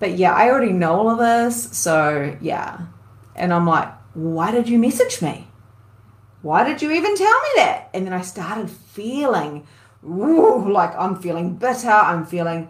But 0.00 0.18
yeah, 0.18 0.34
I 0.34 0.50
already 0.50 0.72
know 0.72 0.94
all 0.94 1.10
of 1.10 1.18
this. 1.18 1.76
So 1.78 2.36
yeah. 2.40 2.80
And 3.36 3.54
I'm 3.54 3.66
like, 3.66 3.92
why 4.14 4.50
did 4.50 4.68
you 4.68 4.80
message 4.80 5.22
me? 5.22 5.46
Why 6.42 6.64
did 6.64 6.82
you 6.82 6.90
even 6.90 7.16
tell 7.16 7.40
me 7.40 7.48
that? 7.56 7.88
And 7.94 8.04
then 8.04 8.12
I 8.12 8.22
started 8.22 8.68
feeling, 8.68 9.64
ooh, 10.04 10.68
like 10.68 10.92
I'm 10.96 11.20
feeling 11.20 11.54
bitter. 11.54 11.88
I'm 11.88 12.26
feeling 12.26 12.68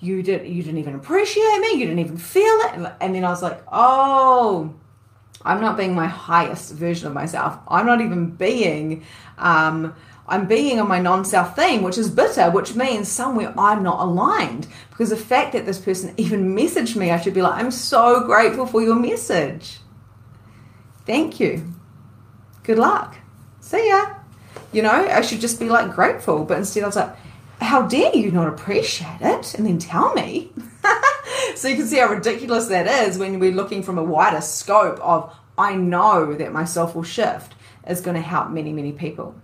you 0.00 0.22
didn't 0.22 0.46
you 0.48 0.62
didn't 0.62 0.78
even 0.78 0.94
appreciate 0.94 1.58
me 1.58 1.72
you 1.72 1.86
didn't 1.86 1.98
even 1.98 2.16
feel 2.16 2.44
it. 2.44 2.92
And, 3.00 3.14
then 3.14 3.24
i 3.24 3.30
was 3.30 3.42
like 3.42 3.60
oh 3.72 4.72
i'm 5.44 5.60
not 5.60 5.76
being 5.76 5.94
my 5.94 6.06
highest 6.06 6.74
version 6.74 7.06
of 7.06 7.14
myself. 7.14 7.58
I'm 7.68 7.86
not 7.86 8.00
even 8.00 8.30
being 8.30 9.04
um, 9.38 9.94
i'm 10.28 10.46
being 10.46 10.78
on 10.78 10.88
my 10.88 11.00
non-self 11.00 11.56
theme 11.56 11.82
which 11.82 11.98
is 11.98 12.10
bitter 12.10 12.50
which 12.50 12.74
means 12.74 13.08
somewhere 13.08 13.52
i'm 13.58 13.82
not 13.82 14.00
aligned. 14.00 14.68
Because 14.90 15.10
the 15.10 15.16
fact 15.16 15.52
that 15.52 15.66
this 15.66 15.78
person 15.80 16.14
even 16.16 16.54
messaged 16.54 16.94
me 16.96 17.10
i 17.10 17.20
should 17.20 17.34
be 17.34 17.42
like 17.42 17.54
i'm 17.54 17.70
so 17.70 18.24
grateful 18.24 18.66
for 18.66 18.82
your 18.82 18.96
message. 18.96 19.78
Thank 21.06 21.40
you. 21.40 21.72
Good 22.62 22.78
luck. 22.78 23.16
See 23.60 23.88
ya. 23.88 24.14
You 24.72 24.82
know 24.82 24.90
i 24.90 25.22
should 25.22 25.40
just 25.40 25.58
be 25.58 25.68
like 25.68 25.92
grateful. 25.92 26.44
But 26.44 26.58
instead 26.58 26.84
i 26.84 26.86
was 26.86 26.96
like 26.96 27.16
how 27.60 27.82
dare 27.82 28.14
you 28.14 28.30
not 28.30 28.48
appreciate 28.48 29.20
it 29.20 29.54
and 29.54 29.66
then 29.66 29.78
tell 29.78 30.14
me? 30.14 30.52
so 31.56 31.68
you 31.68 31.76
can 31.76 31.86
see 31.86 31.98
how 31.98 32.08
ridiculous 32.08 32.66
that 32.66 32.86
is 32.86 33.18
when 33.18 33.38
we're 33.38 33.52
looking 33.52 33.82
from 33.82 33.98
a 33.98 34.02
wider 34.02 34.40
scope 34.40 34.98
of 35.00 35.34
I 35.56 35.74
know 35.74 36.34
that 36.34 36.52
my 36.52 36.66
will 36.94 37.02
shift 37.02 37.54
is 37.86 38.00
going 38.00 38.14
to 38.14 38.20
help 38.22 38.50
many, 38.50 38.72
many 38.72 38.92
people. 38.92 39.34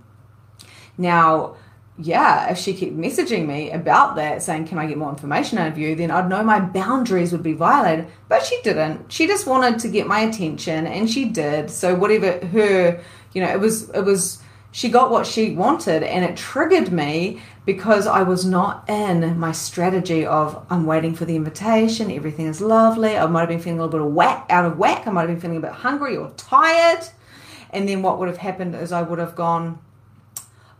Now, 0.97 1.57
yeah, 1.97 2.51
if 2.51 2.59
she 2.59 2.75
kept 2.75 2.97
messaging 2.97 3.47
me 3.47 3.71
about 3.71 4.17
that, 4.17 4.43
saying, 4.43 4.67
Can 4.67 4.79
I 4.79 4.87
get 4.87 4.99
more 4.99 5.11
information 5.11 5.59
out 5.59 5.69
of 5.69 5.79
you? 5.79 5.95
then 5.95 6.11
I'd 6.11 6.29
know 6.29 6.43
my 6.43 6.61
boundaries 6.61 7.33
would 7.33 7.43
be 7.43 7.53
violated. 7.53 8.09
But 8.29 8.45
she 8.45 8.61
didn't. 8.63 9.13
She 9.13 9.27
just 9.27 9.47
wanted 9.47 9.79
to 9.81 9.89
get 9.89 10.07
my 10.07 10.21
attention 10.21 10.87
and 10.87 11.09
she 11.09 11.25
did. 11.27 11.71
So 11.71 11.95
whatever 11.95 12.45
her, 12.47 13.01
you 13.33 13.43
know, 13.43 13.49
it 13.49 13.61
was 13.61 13.91
it 13.91 14.05
was 14.05 14.41
she 14.73 14.89
got 14.89 15.11
what 15.13 15.25
she 15.25 15.53
wanted 15.53 16.03
and 16.03 16.25
it 16.25 16.37
triggered 16.37 16.91
me 16.91 17.41
because 17.67 18.07
I 18.07 18.23
was 18.23 18.45
not 18.45 18.89
in 18.89 19.39
my 19.39 19.53
strategy 19.53 20.27
of 20.27 20.65
I'm 20.69 20.85
waiting 20.85 21.15
for 21.15 21.25
the 21.25 21.37
invitation, 21.37 22.11
everything 22.11 22.47
is 22.47 22.61
lovely. 22.61 23.17
I 23.17 23.27
might 23.27 23.41
have 23.41 23.49
been 23.49 23.61
feeling 23.61 23.79
a 23.79 23.85
little 23.85 23.99
bit 23.99 24.07
of 24.07 24.13
whack 24.13 24.47
out 24.51 24.65
of 24.65 24.79
whack, 24.79 25.07
I 25.07 25.11
might 25.11 25.23
have 25.23 25.31
been 25.31 25.41
feeling 25.41 25.57
a 25.57 25.61
bit 25.61 25.73
hungry 25.73 26.17
or 26.17 26.31
tired. 26.37 27.07
And 27.71 27.89
then 27.89 28.03
what 28.03 28.19
would 28.19 28.29
have 28.29 28.39
happened 28.39 28.75
is 28.75 28.93
I 28.93 29.03
would 29.03 29.19
have 29.19 29.35
gone, 29.35 29.79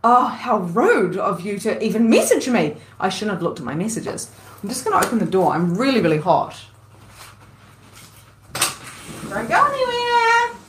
Oh, 0.07 0.25
how 0.27 0.59
rude 0.59 1.17
of 1.17 1.41
you 1.41 1.57
to 1.59 1.83
even 1.83 2.09
message 2.11 2.47
me. 2.47 2.77
I 2.99 3.09
shouldn't 3.09 3.35
have 3.37 3.41
looked 3.41 3.59
at 3.59 3.65
my 3.65 3.73
messages. 3.73 4.29
I'm 4.61 4.69
just 4.69 4.85
going 4.85 4.99
to 4.99 5.05
open 5.05 5.17
the 5.17 5.25
door. 5.25 5.51
I'm 5.51 5.75
really, 5.75 5.99
really 5.99 6.19
hot. 6.19 6.55
Don't 8.53 9.49
go 9.49 9.65
anywhere. 9.65 10.59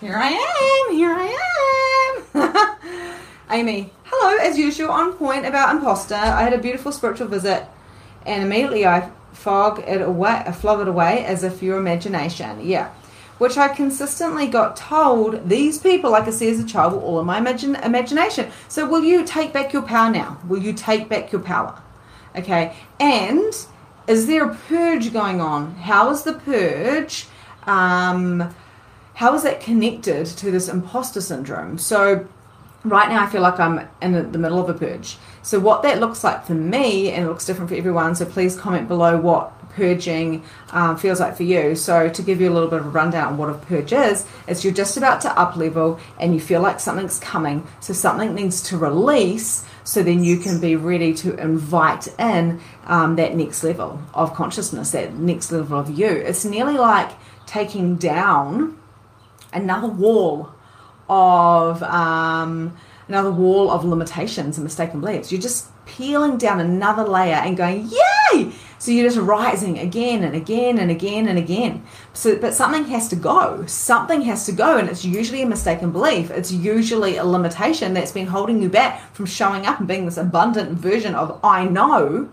Here 0.00 0.16
I 0.16 0.86
am. 0.88 0.96
Here 0.96 1.14
I 1.14 1.26
am. 2.34 3.16
Amy, 3.50 3.92
hello, 4.12 4.36
as 4.38 4.58
usual, 4.58 4.90
on 4.90 5.12
point 5.12 5.46
about 5.46 5.74
imposter. 5.74 6.14
I 6.14 6.42
had 6.42 6.52
a 6.52 6.58
beautiful 6.58 6.90
spiritual 6.90 7.28
visit 7.28 7.66
and 8.26 8.42
immediately 8.42 8.84
I 8.84 9.10
fog 9.32 9.84
it 9.86 10.02
away, 10.02 10.42
I 10.46 10.52
flog 10.52 10.80
it 10.80 10.88
away 10.88 11.24
as 11.24 11.44
if 11.44 11.62
your 11.62 11.78
imagination. 11.78 12.66
Yeah 12.66 12.90
which 13.38 13.56
I 13.56 13.68
consistently 13.68 14.48
got 14.48 14.76
told 14.76 15.48
these 15.48 15.78
people, 15.78 16.10
like 16.10 16.28
I 16.28 16.30
said 16.30 16.48
as 16.48 16.60
a 16.60 16.66
child, 16.66 16.92
were 16.92 17.00
all 17.00 17.20
in 17.20 17.26
my 17.26 17.38
imagine, 17.38 17.74
imagination. 17.76 18.50
So, 18.68 18.86
will 18.86 19.02
you 19.02 19.24
take 19.24 19.54
back 19.54 19.72
your 19.72 19.80
power 19.80 20.10
now? 20.10 20.38
Will 20.46 20.60
you 20.60 20.74
take 20.74 21.08
back 21.08 21.32
your 21.32 21.40
power? 21.40 21.80
Okay, 22.36 22.76
and 23.00 23.54
is 24.06 24.26
there 24.26 24.50
a 24.50 24.54
purge 24.54 25.10
going 25.14 25.40
on? 25.40 25.74
How 25.76 26.10
is 26.10 26.22
the 26.22 26.34
purge? 26.34 27.28
Um, 27.66 28.54
how 29.14 29.34
is 29.34 29.42
that 29.44 29.62
connected 29.62 30.26
to 30.26 30.50
this 30.50 30.68
imposter 30.68 31.22
syndrome? 31.22 31.78
So, 31.78 32.28
right 32.84 33.08
now, 33.08 33.22
I 33.22 33.26
feel 33.26 33.42
like 33.42 33.58
I'm 33.60 33.86
in 34.00 34.32
the 34.32 34.38
middle 34.38 34.60
of 34.60 34.68
a 34.68 34.74
purge. 34.74 35.18
So, 35.42 35.58
what 35.58 35.82
that 35.82 36.00
looks 36.00 36.24
like 36.24 36.44
for 36.44 36.54
me, 36.54 37.10
and 37.10 37.24
it 37.24 37.28
looks 37.28 37.46
different 37.46 37.70
for 37.70 37.76
everyone, 37.76 38.14
so 38.14 38.24
please 38.24 38.56
comment 38.56 38.88
below 38.88 39.18
what 39.18 39.56
purging 39.70 40.42
um, 40.70 40.96
feels 40.96 41.20
like 41.20 41.36
for 41.36 41.42
you. 41.42 41.74
So, 41.76 42.08
to 42.08 42.22
give 42.22 42.40
you 42.40 42.50
a 42.50 42.54
little 42.54 42.68
bit 42.68 42.80
of 42.80 42.86
a 42.86 42.90
rundown 42.90 43.32
on 43.32 43.38
what 43.38 43.50
a 43.50 43.54
purge 43.54 43.92
is, 43.92 44.26
is 44.46 44.64
you're 44.64 44.74
just 44.74 44.96
about 44.96 45.20
to 45.22 45.38
up 45.38 45.56
level 45.56 45.98
and 46.18 46.34
you 46.34 46.40
feel 46.40 46.60
like 46.60 46.80
something's 46.80 47.18
coming, 47.18 47.66
so 47.80 47.92
something 47.92 48.34
needs 48.34 48.62
to 48.64 48.78
release. 48.78 49.66
So 49.82 50.02
then 50.02 50.22
you 50.22 50.38
can 50.38 50.60
be 50.60 50.76
ready 50.76 51.14
to 51.14 51.34
invite 51.36 52.06
in 52.18 52.60
um, 52.84 53.16
that 53.16 53.34
next 53.34 53.64
level 53.64 54.00
of 54.14 54.34
consciousness, 54.34 54.92
that 54.92 55.14
next 55.14 55.50
level 55.50 55.78
of 55.78 55.90
you. 55.98 56.06
It's 56.06 56.44
nearly 56.44 56.74
like 56.74 57.10
taking 57.46 57.96
down 57.96 58.78
another 59.52 59.88
wall 59.88 60.54
of 61.10 61.82
um, 61.82 62.74
another 63.08 63.30
wall 63.32 63.70
of 63.70 63.84
limitations 63.84 64.56
and 64.56 64.64
mistaken 64.64 65.00
beliefs. 65.00 65.32
You're 65.32 65.40
just 65.40 65.66
peeling 65.84 66.38
down 66.38 66.60
another 66.60 67.02
layer 67.02 67.34
and 67.34 67.56
going, 67.56 67.90
yay! 67.90 68.52
So 68.78 68.92
you're 68.92 69.08
just 69.08 69.18
rising 69.18 69.78
again 69.78 70.22
and 70.22 70.34
again 70.34 70.78
and 70.78 70.90
again 70.90 71.28
and 71.28 71.36
again. 71.36 71.84
So, 72.14 72.38
but 72.38 72.54
something 72.54 72.84
has 72.86 73.08
to 73.08 73.16
go. 73.16 73.66
Something 73.66 74.22
has 74.22 74.46
to 74.46 74.52
go, 74.52 74.78
and 74.78 74.88
it's 74.88 75.04
usually 75.04 75.42
a 75.42 75.46
mistaken 75.46 75.90
belief. 75.90 76.30
It's 76.30 76.52
usually 76.52 77.16
a 77.16 77.24
limitation 77.24 77.92
that's 77.92 78.12
been 78.12 78.28
holding 78.28 78.62
you 78.62 78.70
back 78.70 79.12
from 79.14 79.26
showing 79.26 79.66
up 79.66 79.80
and 79.80 79.88
being 79.88 80.06
this 80.06 80.16
abundant 80.16 80.78
version 80.78 81.14
of 81.14 81.40
I 81.44 81.66
know, 81.66 82.30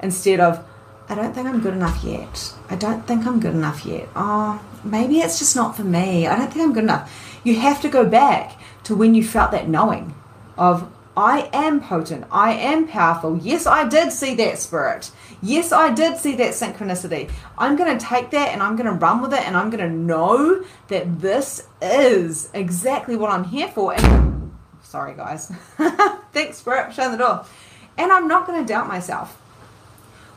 instead 0.00 0.40
of 0.40 0.66
I 1.08 1.14
don't 1.14 1.32
think 1.34 1.46
I'm 1.46 1.60
good 1.60 1.74
enough 1.74 2.02
yet. 2.04 2.52
I 2.68 2.76
don't 2.76 3.06
think 3.06 3.26
I'm 3.26 3.40
good 3.40 3.54
enough 3.54 3.86
yet. 3.86 4.08
Oh, 4.16 4.60
maybe 4.82 5.20
it's 5.20 5.38
just 5.38 5.54
not 5.54 5.76
for 5.76 5.84
me. 5.84 6.26
I 6.26 6.36
don't 6.36 6.52
think 6.52 6.64
I'm 6.64 6.72
good 6.74 6.84
enough. 6.84 7.33
You 7.44 7.60
have 7.60 7.80
to 7.82 7.88
go 7.88 8.04
back 8.04 8.58
to 8.84 8.96
when 8.96 9.14
you 9.14 9.22
felt 9.22 9.52
that 9.52 9.68
knowing 9.68 10.14
of 10.56 10.90
I 11.16 11.48
am 11.52 11.80
potent. 11.80 12.26
I 12.32 12.54
am 12.54 12.88
powerful. 12.88 13.38
Yes, 13.38 13.66
I 13.66 13.86
did 13.86 14.12
see 14.12 14.34
that 14.34 14.58
spirit. 14.58 15.12
Yes, 15.40 15.70
I 15.70 15.92
did 15.92 16.16
see 16.18 16.34
that 16.36 16.54
synchronicity. 16.54 17.30
I'm 17.56 17.76
going 17.76 17.96
to 17.96 18.04
take 18.04 18.30
that 18.30 18.48
and 18.48 18.60
I'm 18.62 18.74
going 18.74 18.86
to 18.86 18.92
run 18.92 19.22
with 19.22 19.32
it 19.32 19.46
and 19.46 19.56
I'm 19.56 19.70
going 19.70 19.88
to 19.88 19.96
know 19.96 20.64
that 20.88 21.20
this 21.20 21.68
is 21.80 22.50
exactly 22.52 23.14
what 23.14 23.30
I'm 23.30 23.44
here 23.44 23.68
for. 23.68 23.94
And 23.94 24.52
sorry, 24.82 25.14
guys. 25.14 25.52
Thanks, 26.32 26.58
spirit. 26.58 26.92
Shut 26.92 27.12
the 27.12 27.18
door. 27.18 27.46
And 27.96 28.10
I'm 28.10 28.26
not 28.26 28.46
going 28.46 28.60
to 28.60 28.66
doubt 28.66 28.88
myself. 28.88 29.40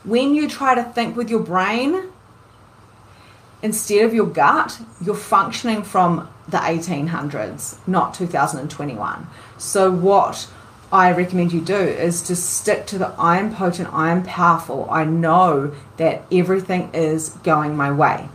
When 0.04 0.36
you 0.36 0.48
try 0.48 0.76
to 0.76 0.84
think 0.84 1.18
with 1.18 1.30
your 1.30 1.40
brain 1.40 2.12
instead 3.64 4.06
of 4.06 4.14
your 4.14 4.28
gut, 4.28 4.80
you're 5.02 5.16
functioning 5.16 5.82
from 5.82 6.30
the 6.48 6.58
1800s, 6.58 7.78
not 7.88 8.14
2021. 8.14 9.28
So, 9.58 9.92
what 9.92 10.48
I 10.92 11.12
recommend 11.12 11.52
you 11.52 11.60
do 11.60 11.76
is 11.76 12.22
to 12.24 12.36
stick 12.36 12.86
to 12.88 12.98
the 12.98 13.14
I 13.18 13.40
am 13.40 13.54
potent, 13.54 13.94
I 13.94 14.12
am 14.12 14.24
powerful, 14.24 14.88
I 14.90 15.04
know 15.04 15.74
that 15.98 16.24
everything 16.32 16.90
is 16.94 17.30
going 17.44 17.76
my 17.76 17.92
way. 17.92 18.30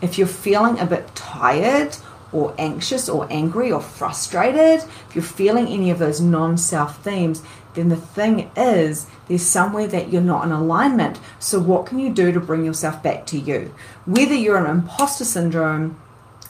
If 0.00 0.16
you're 0.16 0.26
feeling 0.26 0.78
a 0.78 0.86
bit 0.86 1.14
tired 1.14 1.96
or 2.32 2.54
anxious 2.58 3.08
or 3.08 3.26
angry 3.30 3.70
or 3.70 3.80
frustrated, 3.80 4.88
if 5.08 5.14
you're 5.14 5.22
feeling 5.22 5.66
any 5.68 5.90
of 5.90 5.98
those 5.98 6.20
non 6.20 6.56
self 6.56 7.02
themes, 7.02 7.42
then 7.74 7.90
the 7.90 7.96
thing 7.96 8.50
is 8.56 9.06
there's 9.28 9.42
somewhere 9.42 9.86
that 9.86 10.10
you're 10.10 10.22
not 10.22 10.44
in 10.44 10.52
alignment. 10.52 11.20
So, 11.38 11.60
what 11.60 11.84
can 11.84 11.98
you 11.98 12.12
do 12.12 12.32
to 12.32 12.40
bring 12.40 12.64
yourself 12.64 13.02
back 13.02 13.26
to 13.26 13.38
you? 13.38 13.74
Whether 14.06 14.34
you're 14.34 14.56
an 14.56 14.70
imposter 14.70 15.24
syndrome 15.24 16.00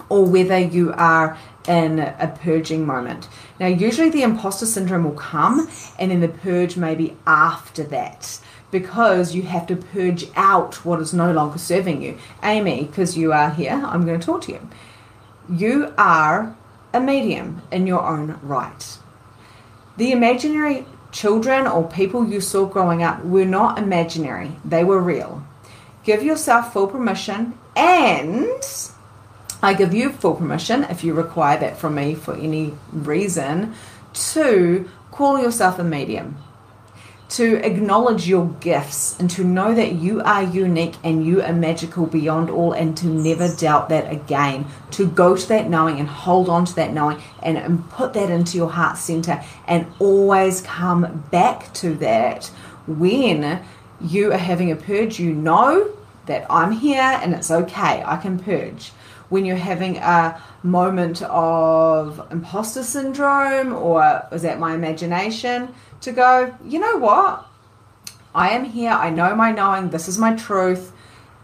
or 0.08 0.24
whether 0.24 0.58
you 0.58 0.92
are 0.92 1.38
in 1.68 1.98
a 1.98 2.32
purging 2.42 2.86
moment. 2.86 3.28
Now, 3.58 3.66
usually 3.66 4.10
the 4.10 4.22
imposter 4.22 4.66
syndrome 4.66 5.04
will 5.04 5.12
come, 5.12 5.68
and 5.98 6.10
then 6.10 6.20
the 6.20 6.28
purge 6.28 6.76
may 6.76 6.94
be 6.94 7.16
after 7.26 7.82
that 7.84 8.40
because 8.70 9.34
you 9.34 9.42
have 9.42 9.66
to 9.66 9.76
purge 9.76 10.26
out 10.34 10.84
what 10.84 11.00
is 11.00 11.14
no 11.14 11.32
longer 11.32 11.58
serving 11.58 12.02
you. 12.02 12.18
Amy, 12.42 12.84
because 12.84 13.16
you 13.16 13.32
are 13.32 13.50
here, 13.50 13.82
I'm 13.84 14.04
going 14.04 14.18
to 14.18 14.26
talk 14.26 14.42
to 14.42 14.52
you. 14.52 14.68
You 15.48 15.94
are 15.96 16.56
a 16.92 17.00
medium 17.00 17.62
in 17.70 17.86
your 17.86 18.02
own 18.02 18.38
right. 18.42 18.98
The 19.96 20.12
imaginary 20.12 20.84
children 21.12 21.66
or 21.66 21.88
people 21.88 22.28
you 22.28 22.40
saw 22.40 22.66
growing 22.66 23.02
up 23.02 23.24
were 23.24 23.44
not 23.44 23.78
imaginary, 23.78 24.56
they 24.64 24.84
were 24.84 25.00
real. 25.00 25.46
Give 26.04 26.22
yourself 26.22 26.72
full 26.72 26.88
permission 26.88 27.58
and 27.74 28.62
I 29.66 29.74
give 29.74 29.92
you 29.92 30.10
full 30.10 30.36
permission, 30.36 30.84
if 30.84 31.02
you 31.02 31.12
require 31.12 31.58
that 31.58 31.76
from 31.76 31.96
me 31.96 32.14
for 32.14 32.36
any 32.36 32.74
reason, 32.92 33.74
to 34.32 34.88
call 35.10 35.42
yourself 35.42 35.80
a 35.80 35.82
medium, 35.82 36.36
to 37.30 37.56
acknowledge 37.66 38.28
your 38.28 38.46
gifts, 38.60 39.18
and 39.18 39.28
to 39.30 39.42
know 39.42 39.74
that 39.74 39.94
you 39.94 40.22
are 40.22 40.44
unique 40.44 40.94
and 41.02 41.26
you 41.26 41.42
are 41.42 41.52
magical 41.52 42.06
beyond 42.06 42.48
all, 42.48 42.74
and 42.74 42.96
to 42.98 43.08
never 43.08 43.52
doubt 43.56 43.88
that 43.88 44.08
again. 44.08 44.66
To 44.92 45.04
go 45.04 45.34
to 45.34 45.48
that 45.48 45.68
knowing 45.68 45.98
and 45.98 46.08
hold 46.08 46.48
on 46.48 46.64
to 46.66 46.74
that 46.76 46.92
knowing 46.92 47.20
and, 47.42 47.58
and 47.58 47.90
put 47.90 48.12
that 48.12 48.30
into 48.30 48.56
your 48.56 48.70
heart 48.70 48.98
center 48.98 49.42
and 49.66 49.88
always 49.98 50.60
come 50.60 51.24
back 51.32 51.74
to 51.74 51.92
that 51.94 52.44
when 52.86 53.64
you 54.00 54.32
are 54.32 54.38
having 54.38 54.70
a 54.70 54.76
purge, 54.76 55.18
you 55.18 55.32
know 55.32 55.90
that 56.26 56.46
I'm 56.48 56.70
here 56.70 57.18
and 57.20 57.34
it's 57.34 57.50
okay, 57.50 58.04
I 58.06 58.16
can 58.16 58.38
purge 58.38 58.92
when 59.28 59.44
you're 59.44 59.56
having 59.56 59.96
a 59.98 60.40
moment 60.62 61.22
of 61.22 62.26
imposter 62.30 62.82
syndrome 62.82 63.72
or 63.72 64.26
is 64.32 64.42
that 64.42 64.58
my 64.58 64.74
imagination 64.74 65.74
to 66.00 66.12
go, 66.12 66.54
you 66.64 66.78
know 66.78 66.96
what? 66.96 67.46
I 68.34 68.50
am 68.50 68.64
here, 68.64 68.90
I 68.90 69.10
know 69.10 69.34
my 69.34 69.50
knowing, 69.50 69.90
this 69.90 70.08
is 70.08 70.18
my 70.18 70.34
truth, 70.34 70.92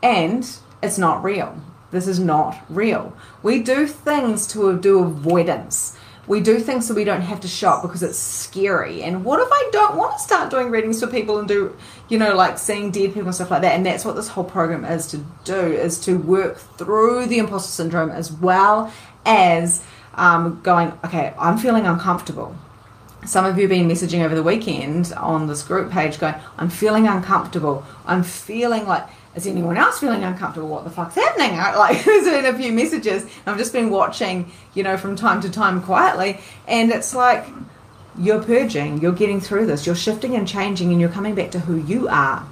and 0.02 0.48
it's 0.82 0.98
not 0.98 1.24
real. 1.24 1.56
This 1.90 2.06
is 2.06 2.18
not 2.18 2.58
real. 2.68 3.16
We 3.42 3.62
do 3.62 3.86
things 3.86 4.46
to 4.48 4.78
do 4.78 5.00
avoidance 5.00 5.96
we 6.26 6.40
do 6.40 6.60
things 6.60 6.86
so 6.86 6.94
we 6.94 7.04
don't 7.04 7.22
have 7.22 7.40
to 7.40 7.48
shop 7.48 7.82
because 7.82 8.02
it's 8.02 8.18
scary. 8.18 9.02
And 9.02 9.24
what 9.24 9.40
if 9.40 9.48
I 9.50 9.68
don't 9.72 9.96
want 9.96 10.12
to 10.16 10.22
start 10.22 10.50
doing 10.50 10.70
readings 10.70 11.00
for 11.00 11.08
people 11.08 11.38
and 11.38 11.48
do, 11.48 11.76
you 12.08 12.18
know, 12.18 12.34
like 12.34 12.58
seeing 12.58 12.90
dead 12.92 13.12
people 13.12 13.26
and 13.26 13.34
stuff 13.34 13.50
like 13.50 13.62
that? 13.62 13.74
And 13.74 13.84
that's 13.84 14.04
what 14.04 14.14
this 14.14 14.28
whole 14.28 14.44
program 14.44 14.84
is 14.84 15.08
to 15.08 15.24
do, 15.44 15.60
is 15.60 15.98
to 16.00 16.16
work 16.16 16.58
through 16.78 17.26
the 17.26 17.38
imposter 17.38 17.72
syndrome 17.72 18.10
as 18.10 18.30
well 18.30 18.92
as 19.26 19.84
um, 20.14 20.60
going, 20.62 20.92
okay, 21.04 21.34
I'm 21.38 21.58
feeling 21.58 21.86
uncomfortable. 21.86 22.54
Some 23.24 23.44
of 23.44 23.56
you 23.56 23.62
have 23.62 23.70
been 23.70 23.88
messaging 23.88 24.24
over 24.24 24.34
the 24.34 24.42
weekend 24.42 25.12
on 25.14 25.46
this 25.46 25.62
group 25.62 25.90
page 25.90 26.18
going, 26.18 26.34
I'm 26.58 26.70
feeling 26.70 27.06
uncomfortable. 27.06 27.84
I'm 28.06 28.22
feeling 28.22 28.86
like 28.86 29.08
is 29.34 29.46
anyone 29.46 29.76
else 29.76 29.98
feeling 29.98 30.24
uncomfortable? 30.24 30.68
What 30.68 30.84
the 30.84 30.90
fuck's 30.90 31.14
happening? 31.14 31.52
Like, 31.78 32.04
there's 32.04 32.24
been 32.24 32.44
a 32.44 32.56
few 32.56 32.72
messages. 32.72 33.26
I've 33.46 33.58
just 33.58 33.72
been 33.72 33.90
watching, 33.90 34.50
you 34.74 34.82
know, 34.82 34.96
from 34.96 35.16
time 35.16 35.40
to 35.42 35.50
time 35.50 35.82
quietly, 35.82 36.38
and 36.68 36.90
it's 36.90 37.14
like 37.14 37.46
you're 38.18 38.42
purging, 38.42 39.00
you're 39.00 39.12
getting 39.12 39.40
through 39.40 39.66
this, 39.66 39.86
you're 39.86 39.94
shifting 39.94 40.34
and 40.34 40.46
changing, 40.46 40.90
and 40.92 41.00
you're 41.00 41.10
coming 41.10 41.34
back 41.34 41.50
to 41.52 41.60
who 41.60 41.76
you 41.76 42.08
are, 42.08 42.46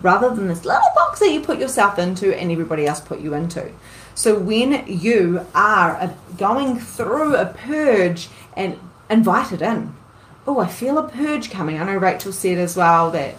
rather 0.00 0.34
than 0.34 0.48
this 0.48 0.64
little 0.64 0.88
box 0.94 1.20
that 1.20 1.30
you 1.30 1.40
put 1.40 1.58
yourself 1.58 1.98
into 1.98 2.34
and 2.38 2.50
everybody 2.50 2.86
else 2.86 3.00
put 3.00 3.20
you 3.20 3.34
into. 3.34 3.70
So 4.14 4.38
when 4.38 4.84
you 4.86 5.46
are 5.54 6.14
going 6.38 6.78
through 6.78 7.36
a 7.36 7.46
purge 7.46 8.28
and 8.56 8.78
invited 9.10 9.62
in. 9.62 9.94
Oh, 10.46 10.60
I 10.60 10.66
feel 10.66 10.98
a 10.98 11.08
purge 11.08 11.50
coming. 11.50 11.80
I 11.80 11.84
know 11.84 11.96
Rachel 11.96 12.32
said 12.32 12.58
as 12.58 12.76
well 12.76 13.10
that 13.12 13.36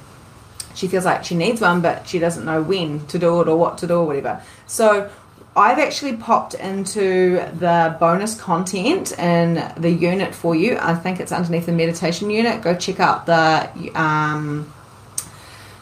she 0.75 0.87
feels 0.87 1.05
like 1.05 1.23
she 1.23 1.35
needs 1.35 1.61
one, 1.61 1.81
but 1.81 2.07
she 2.07 2.19
doesn't 2.19 2.45
know 2.45 2.61
when 2.61 3.07
to 3.07 3.17
do 3.17 3.41
it 3.41 3.47
or 3.47 3.57
what 3.57 3.77
to 3.79 3.87
do 3.87 3.95
or 3.95 4.05
whatever. 4.05 4.43
So 4.67 5.09
I've 5.57 5.79
actually 5.79 6.17
popped 6.17 6.53
into 6.53 7.37
the 7.57 7.95
bonus 7.97 8.39
content 8.39 9.17
in 9.17 9.71
the 9.77 9.89
unit 9.89 10.35
for 10.35 10.53
you. 10.53 10.77
I 10.79 10.95
think 10.95 11.21
it's 11.21 11.31
underneath 11.31 11.65
the 11.65 11.71
meditation 11.71 12.29
unit. 12.29 12.61
Go 12.61 12.75
check 12.75 12.99
out 12.99 13.25
the. 13.25 13.91
Um, 13.95 14.71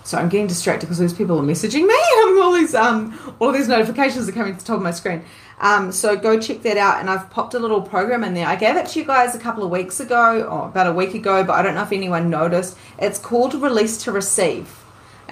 so 0.04 0.18
I'm 0.18 0.30
getting 0.30 0.48
distracted 0.48 0.88
because 0.88 1.00
these 1.00 1.14
people 1.14 1.40
are 1.40 1.44
messaging 1.44 1.88
me. 1.88 1.96
all 2.42 2.52
these 2.54 2.76
um, 2.76 3.36
all 3.40 3.52
these 3.52 3.68
notifications 3.68 4.30
are 4.30 4.32
coming 4.32 4.54
to 4.54 4.60
the 4.60 4.66
top 4.66 4.78
of 4.78 4.84
my 4.84 4.92
screen. 4.92 5.24
Um, 5.60 5.92
so 5.92 6.16
go 6.16 6.40
check 6.40 6.62
that 6.64 6.78
out. 6.78 7.00
And 7.00 7.10
I've 7.10 7.30
popped 7.32 7.56
a 7.56 7.60
little 7.60 7.82
program 7.82 8.24
in 8.24 8.36
there. 8.36 8.46
I 8.46 8.56
gave 8.56 8.76
it 8.76 8.88
to 8.88 9.00
you 9.00 9.06
guys 9.06 9.34
a 9.34 9.40
couple 9.40 9.64
of 9.64 9.72
weeks 9.72 10.00
ago, 10.00 10.44
or 10.44 10.68
about 10.68 10.86
a 10.86 10.94
week 10.94 11.16
ago, 11.16 11.44
but 11.44 11.54
I 11.54 11.64
don't 11.64 11.74
know 11.74 11.84
if 11.84 11.92
anyone 11.92 12.30
noticed. 12.30 12.78
It's 13.00 13.18
called 13.18 13.56
Release 13.56 14.04
to 14.04 14.12
Receive. 14.12 14.83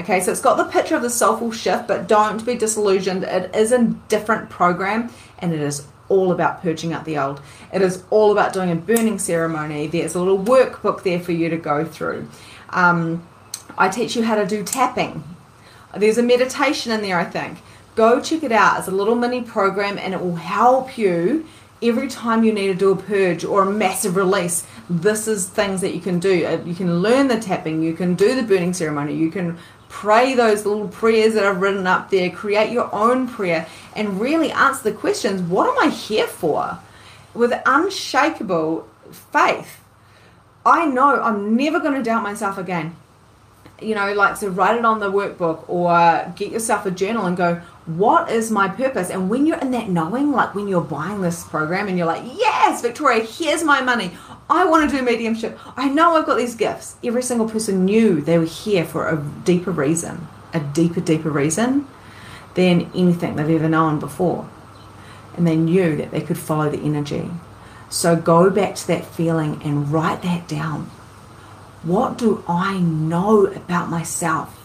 Okay, 0.02 0.20
so 0.20 0.32
it's 0.32 0.42
got 0.42 0.58
the 0.58 0.64
picture 0.64 0.96
of 0.96 1.04
the 1.04 1.12
soulful 1.12 1.52
shift, 1.52 1.88
but 1.88 2.08
don't 2.08 2.44
be 2.44 2.56
disillusioned. 2.56 3.24
It 3.24 3.56
is 3.56 3.72
a 3.72 3.84
different 4.10 4.50
program 4.50 5.12
and 5.38 5.54
it 5.54 5.60
is 5.60 5.86
all 6.10 6.32
about 6.32 6.64
purging 6.64 6.92
out 6.92 7.06
the 7.06 7.20
old. 7.20 7.40
It 7.72 7.84
is 7.84 8.04
all 8.10 8.32
about 8.32 8.52
doing 8.52 8.72
a 8.72 8.76
burning 8.76 9.20
ceremony. 9.20 9.86
There's 9.86 10.16
a 10.16 10.20
little 10.20 10.44
workbook 10.44 11.04
there 11.04 11.20
for 11.20 11.34
you 11.34 11.50
to 11.50 11.58
go 11.58 11.86
through. 11.86 12.28
Um, 12.72 13.28
I 13.78 13.90
teach 13.90 14.16
you 14.16 14.24
how 14.24 14.34
to 14.34 14.48
do 14.48 14.64
tapping. 14.64 15.24
There's 15.96 16.18
a 16.18 16.24
meditation 16.24 16.92
in 16.92 17.04
there, 17.04 17.20
I 17.20 17.26
think. 17.26 17.60
Go 17.94 18.20
check 18.20 18.42
it 18.42 18.52
out. 18.52 18.80
It's 18.80 18.88
a 18.88 18.92
little 18.92 19.14
mini 19.14 19.44
program 19.44 20.00
and 20.00 20.16
it 20.16 20.20
will 20.20 20.36
help 20.36 20.98
you 20.98 21.46
every 21.82 22.08
time 22.08 22.44
you 22.44 22.54
need 22.54 22.68
to 22.68 22.76
do 22.76 22.92
a 22.92 22.96
purge 22.96 23.44
or 23.44 23.64
a 23.64 23.72
massive 23.72 24.16
release, 24.16 24.66
this 24.90 25.28
is 25.28 25.48
things 25.48 25.82
that 25.82 25.96
you 25.96 26.00
can 26.00 26.20
do. 26.20 26.46
Uh, 26.46 26.64
you 26.64 26.76
can 26.76 27.00
learn 27.02 27.28
the 27.28 27.40
tapping, 27.40 27.82
you 27.82 27.94
can 27.94 28.14
do 28.14 28.36
the 28.36 28.44
burning 28.44 28.74
ceremony, 28.74 29.16
you 29.16 29.32
can 29.32 29.58
pray 29.92 30.34
those 30.34 30.66
little 30.66 30.88
prayers 30.88 31.34
that 31.34 31.44
I've 31.44 31.62
written 31.62 31.86
up 31.86 32.10
there, 32.10 32.32
create 32.32 32.72
your 32.72 32.94
own 32.96 33.28
prayer, 33.28 33.68
and 33.94 34.22
really 34.22 34.50
answer 34.52 34.84
the 34.84 34.94
questions 34.94 35.42
what 35.42 35.70
am 35.70 35.78
I 35.78 35.92
here 35.94 36.28
for? 36.28 36.80
With 37.34 37.54
unshakable 37.66 38.88
faith. 39.12 39.82
I 40.66 40.86
know 40.86 41.22
I'm 41.22 41.56
never 41.56 41.80
going 41.80 41.96
to 41.96 42.04
doubt 42.04 42.24
myself 42.24 42.58
again. 42.58 42.96
You 43.82 43.96
know, 43.96 44.14
like 44.14 44.40
to 44.40 44.50
write 44.50 44.78
it 44.78 44.86
on 44.86 45.00
the 45.00 45.12
workbook 45.12 45.68
or 45.68 46.32
get 46.36 46.52
yourself 46.52 46.86
a 46.86 46.92
journal 46.92 47.26
and 47.26 47.36
go, 47.36 47.56
what 47.86 48.32
is 48.32 48.52
my 48.52 48.70
purpose? 48.70 49.10
And 49.10 49.30
when 49.30 49.46
you're 49.46 49.58
in 49.58 49.72
that 49.72 49.90
knowing, 49.90 50.32
like 50.32 50.56
when 50.56 50.68
you're 50.68 50.82
buying 50.82 51.22
this 51.22 51.44
program 51.44 51.88
and 51.88 51.98
you're 51.98 52.08
like, 52.08 52.24
yes, 52.36 52.82
Victoria, 52.82 53.24
here's 53.24 53.64
my 53.64 53.82
money. 53.82 54.12
I 54.52 54.66
want 54.66 54.92
to 54.92 54.98
do 54.98 55.02
mediumship. 55.02 55.58
I 55.78 55.88
know 55.88 56.18
I've 56.18 56.26
got 56.26 56.36
these 56.36 56.56
gifts. 56.56 56.98
Every 57.02 57.24
single 57.24 57.50
person 57.50 57.86
knew 57.86 58.20
they 58.20 58.38
were 58.38 58.44
here 58.44 58.84
for 58.84 59.08
a 59.08 59.24
deeper 59.46 59.72
reason, 59.72 60.28
a 60.54 60.60
deeper, 60.60 61.00
deeper 61.00 61.32
reason 61.32 61.88
than 62.56 62.92
anything 62.94 63.38
they've 63.38 63.50
ever 63.50 63.70
known 63.70 63.98
before. 64.00 64.50
And 65.38 65.48
they 65.48 65.56
knew 65.56 65.96
that 65.96 66.12
they 66.12 66.20
could 66.20 66.38
follow 66.38 66.70
the 66.70 66.82
energy. 66.82 67.32
So 67.90 68.18
go 68.18 68.50
back 68.50 68.76
to 68.76 68.88
that 68.88 69.06
feeling 69.06 69.62
and 69.64 69.90
write 69.90 70.22
that 70.24 70.50
down. 70.50 70.92
What 71.84 72.18
do 72.18 72.44
I 72.46 72.78
know 72.78 73.46
about 73.46 73.90
myself? 73.90 74.58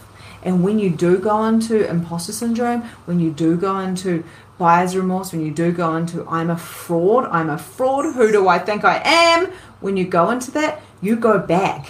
And 0.43 0.63
when 0.63 0.79
you 0.79 0.89
do 0.89 1.17
go 1.17 1.45
into 1.45 1.89
imposter 1.89 2.33
syndrome, 2.33 2.81
when 3.05 3.21
you 3.21 3.31
do 3.31 3.55
go 3.55 3.79
into 3.79 4.23
buyer's 4.57 4.95
remorse, 4.95 5.31
when 5.31 5.45
you 5.45 5.51
do 5.51 5.71
go 5.71 5.95
into 5.95 6.27
I'm 6.27 6.49
a 6.49 6.57
fraud, 6.57 7.25
I'm 7.25 7.49
a 7.49 7.57
fraud, 7.57 8.13
who 8.13 8.31
do 8.31 8.47
I 8.47 8.59
think 8.59 8.83
I 8.83 9.01
am? 9.03 9.51
When 9.79 9.97
you 9.97 10.05
go 10.05 10.29
into 10.29 10.51
that, 10.51 10.81
you 11.01 11.15
go 11.15 11.37
back 11.37 11.87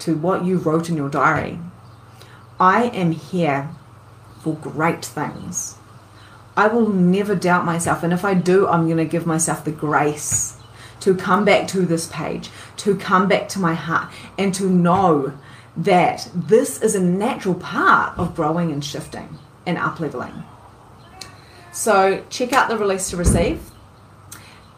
to 0.00 0.16
what 0.16 0.44
you 0.44 0.58
wrote 0.58 0.88
in 0.88 0.96
your 0.96 1.08
diary. 1.08 1.58
I 2.60 2.84
am 2.84 3.12
here 3.12 3.70
for 4.40 4.54
great 4.54 5.04
things. 5.04 5.76
I 6.56 6.68
will 6.68 6.88
never 6.88 7.34
doubt 7.34 7.64
myself. 7.64 8.02
And 8.02 8.12
if 8.12 8.24
I 8.24 8.34
do, 8.34 8.68
I'm 8.68 8.86
going 8.86 8.98
to 8.98 9.04
give 9.04 9.26
myself 9.26 9.64
the 9.64 9.72
grace 9.72 10.58
to 11.00 11.14
come 11.14 11.44
back 11.44 11.66
to 11.68 11.80
this 11.86 12.06
page, 12.08 12.50
to 12.78 12.96
come 12.96 13.26
back 13.26 13.48
to 13.50 13.58
my 13.58 13.74
heart, 13.74 14.12
and 14.38 14.54
to 14.54 14.68
know 14.68 15.32
that 15.76 16.28
this 16.34 16.80
is 16.82 16.94
a 16.94 17.00
natural 17.00 17.54
part 17.54 18.16
of 18.18 18.36
growing 18.36 18.70
and 18.70 18.84
shifting 18.84 19.38
and 19.66 19.78
up 19.78 19.98
leveling. 19.98 20.44
So 21.72 22.22
check 22.28 22.52
out 22.52 22.68
the 22.68 22.76
release 22.76 23.08
to 23.10 23.16
receive 23.16 23.71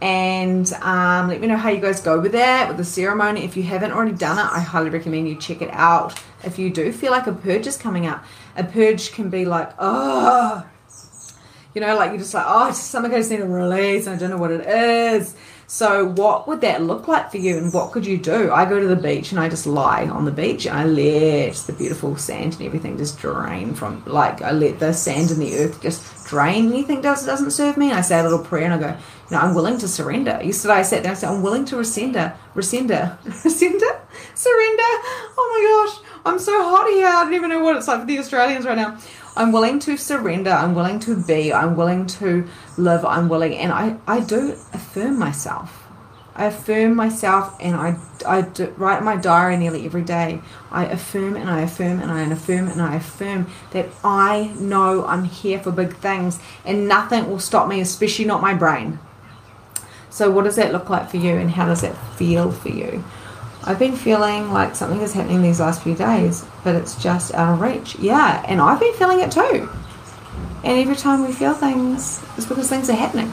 and 0.05 0.71
um, 0.83 1.29
let 1.29 1.41
me 1.41 1.47
know 1.47 1.57
how 1.57 1.71
you 1.71 1.81
guys 1.81 2.03
go 2.03 2.21
with 2.21 2.33
that 2.33 2.69
with 2.69 2.77
the 2.77 2.85
ceremony. 2.85 3.43
If 3.43 3.57
you 3.57 3.63
haven't 3.63 3.91
already 3.91 4.13
done 4.13 4.39
it, 4.39 4.53
I 4.53 4.61
highly 4.61 4.91
recommend 4.91 5.27
you 5.27 5.35
check 5.35 5.63
it 5.63 5.71
out. 5.73 6.21
If 6.45 6.59
you 6.59 6.69
do 6.69 6.93
feel 6.93 7.11
like 7.11 7.27
a 7.27 7.33
purge 7.33 7.67
is 7.67 7.79
coming 7.79 8.07
up, 8.07 8.23
a 8.55 8.65
purge 8.65 9.13
can 9.13 9.31
be 9.31 9.47
like, 9.47 9.73
oh, 9.79 10.63
you 11.75 11.81
know, 11.81 11.97
like 11.97 12.11
you're 12.11 12.19
just 12.19 12.35
like, 12.35 12.45
oh, 12.47 12.71
something 12.73 13.15
I 13.15 13.17
just 13.17 13.31
need 13.31 13.41
a 13.41 13.47
release 13.47 14.07
I 14.07 14.17
don't 14.17 14.29
know 14.29 14.37
what 14.37 14.51
it 14.51 14.67
is. 14.67 15.35
So, 15.67 16.05
what 16.05 16.47
would 16.47 16.61
that 16.61 16.83
look 16.83 17.09
like 17.09 17.31
for 17.31 17.39
you, 17.39 17.57
and 17.57 17.73
what 17.73 17.91
could 17.91 18.05
you 18.05 18.19
do? 18.19 18.53
I 18.53 18.67
go 18.67 18.79
to 18.79 18.87
the 18.87 18.97
beach 18.97 19.31
and 19.33 19.41
I 19.41 19.49
just 19.49 19.67
lie 19.67 20.07
on 20.07 20.27
the 20.27 20.31
beach 20.31 20.67
and 20.67 20.77
I 20.77 20.85
let 20.85 21.55
the 21.55 21.73
beautiful 21.73 22.17
sand 22.19 22.53
and 22.53 22.63
everything 22.63 22.99
just 22.99 23.19
drain 23.19 23.75
from, 23.75 24.05
like, 24.07 24.43
I 24.43 24.53
let 24.53 24.79
the 24.79 24.93
sand 24.93 25.31
and 25.31 25.41
the 25.41 25.57
earth 25.57 25.81
just 25.81 26.27
drain 26.27 26.69
anything 26.69 27.01
does 27.01 27.25
doesn't 27.25 27.53
serve 27.53 27.79
me. 27.79 27.89
And 27.89 27.99
I 27.99 28.03
say 28.03 28.21
a 28.21 28.23
little 28.23 28.45
prayer 28.45 28.65
and 28.65 28.75
I 28.75 28.79
go, 28.79 28.97
you 29.31 29.37
know, 29.37 29.43
I'm 29.43 29.55
willing 29.55 29.79
to 29.79 29.89
surrender. 29.89 30.39
Yesterday 30.43 30.75
I 30.75 30.83
sat 30.83 31.03
down 31.03 31.11
and 31.11 31.19
said, 31.19 31.31
I'm 31.31 31.43
willing 31.43 31.65
to 31.67 31.77
rescinder, 31.77 32.35
rescinder, 32.55 33.19
rescinder, 33.25 34.01
surrender. 34.35 34.91
Oh 35.37 35.49
my 35.55 36.03
gosh, 36.03 36.11
I'm 36.27 36.39
so 36.39 36.53
hot 36.63 36.89
here. 36.91 37.07
I 37.07 37.25
don't 37.25 37.35
even 37.35 37.51
know 37.51 37.63
what 37.63 37.77
it's 37.77 37.89
like 37.89 38.01
for 38.01 38.07
the 38.07 38.19
Australians 38.19 38.67
right 38.67 38.77
now. 38.77 38.99
I'm 39.37 39.51
willing 39.51 39.79
to 39.81 39.97
surrender. 39.97 40.51
I'm 40.51 40.75
willing 40.75 41.01
to 41.01 41.17
be. 41.17 41.53
I'm 41.53 41.75
willing 41.77 42.07
to 42.07 42.47
live. 42.77 43.05
I'm 43.05 43.29
willing. 43.29 43.55
And 43.57 43.73
I, 43.73 43.97
I 44.07 44.21
do 44.21 44.53
affirm 44.73 45.19
myself. 45.19 45.85
I 46.37 46.47
affirm 46.47 46.97
myself 46.97 47.57
and 47.61 47.77
I, 47.77 47.97
I 48.27 48.43
do, 48.43 48.75
write 48.77 49.05
my 49.05 49.17
diary 49.17 49.57
nearly 49.57 49.87
every 49.87 50.03
day. 50.03 50.41
I 50.71 50.87
affirm 50.87 51.37
and 51.37 51.49
I 51.49 51.61
affirm 51.61 52.01
and 52.01 52.11
I 52.11 52.23
affirm 52.23 52.69
and 52.69 52.83
I 52.83 52.97
affirm 52.97 53.47
that 53.71 53.87
I 54.03 54.53
know 54.59 55.07
I'm 55.07 55.25
here 55.25 55.61
for 55.61 55.71
big 55.71 55.95
things 55.97 56.41
and 56.65 56.89
nothing 56.89 57.31
will 57.31 57.39
stop 57.39 57.69
me, 57.69 57.81
especially 57.81 58.25
not 58.25 58.43
my 58.43 58.53
brain. 58.53 58.99
So, 60.15 60.31
what 60.31 60.45
does 60.45 60.55
that 60.55 60.71
look 60.71 60.91
like 60.91 61.11
for 61.11 61.17
you 61.17 61.35
and 61.35 61.51
how 61.51 61.67
does 61.67 61.81
that 61.81 61.97
feel 62.17 62.53
for 62.53 62.69
you? 62.69 63.03
I've 63.65 63.81
been 63.81 63.97
feeling 63.97 64.53
like 64.53 64.77
something 64.77 65.01
is 65.01 65.13
happening 65.13 65.43
these 65.43 65.59
last 65.59 65.83
few 65.83 65.97
days, 65.97 66.45
but 66.63 66.77
it's 66.77 66.95
just 67.03 67.35
out 67.35 67.55
of 67.55 67.61
reach. 67.61 67.97
Yeah, 67.97 68.45
and 68.47 68.61
I've 68.61 68.79
been 68.79 68.95
feeling 68.95 69.19
it 69.19 69.33
too. 69.33 69.69
And 70.63 70.79
every 70.79 70.95
time 70.95 71.27
we 71.27 71.33
feel 71.33 71.53
things, 71.53 72.25
it's 72.37 72.47
because 72.47 72.69
things 72.69 72.89
are 72.89 72.95
happening. 72.95 73.33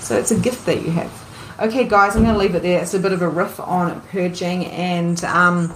So 0.00 0.18
it's 0.18 0.32
a 0.32 0.40
gift 0.40 0.66
that 0.66 0.82
you 0.82 0.90
have. 0.90 1.12
Okay, 1.60 1.86
guys, 1.86 2.16
I'm 2.16 2.24
going 2.24 2.34
to 2.34 2.40
leave 2.40 2.56
it 2.56 2.62
there. 2.62 2.82
It's 2.82 2.94
a 2.94 2.98
bit 2.98 3.12
of 3.12 3.22
a 3.22 3.28
riff 3.28 3.60
on 3.60 4.00
purging, 4.08 4.66
and 4.66 5.22
um, 5.22 5.72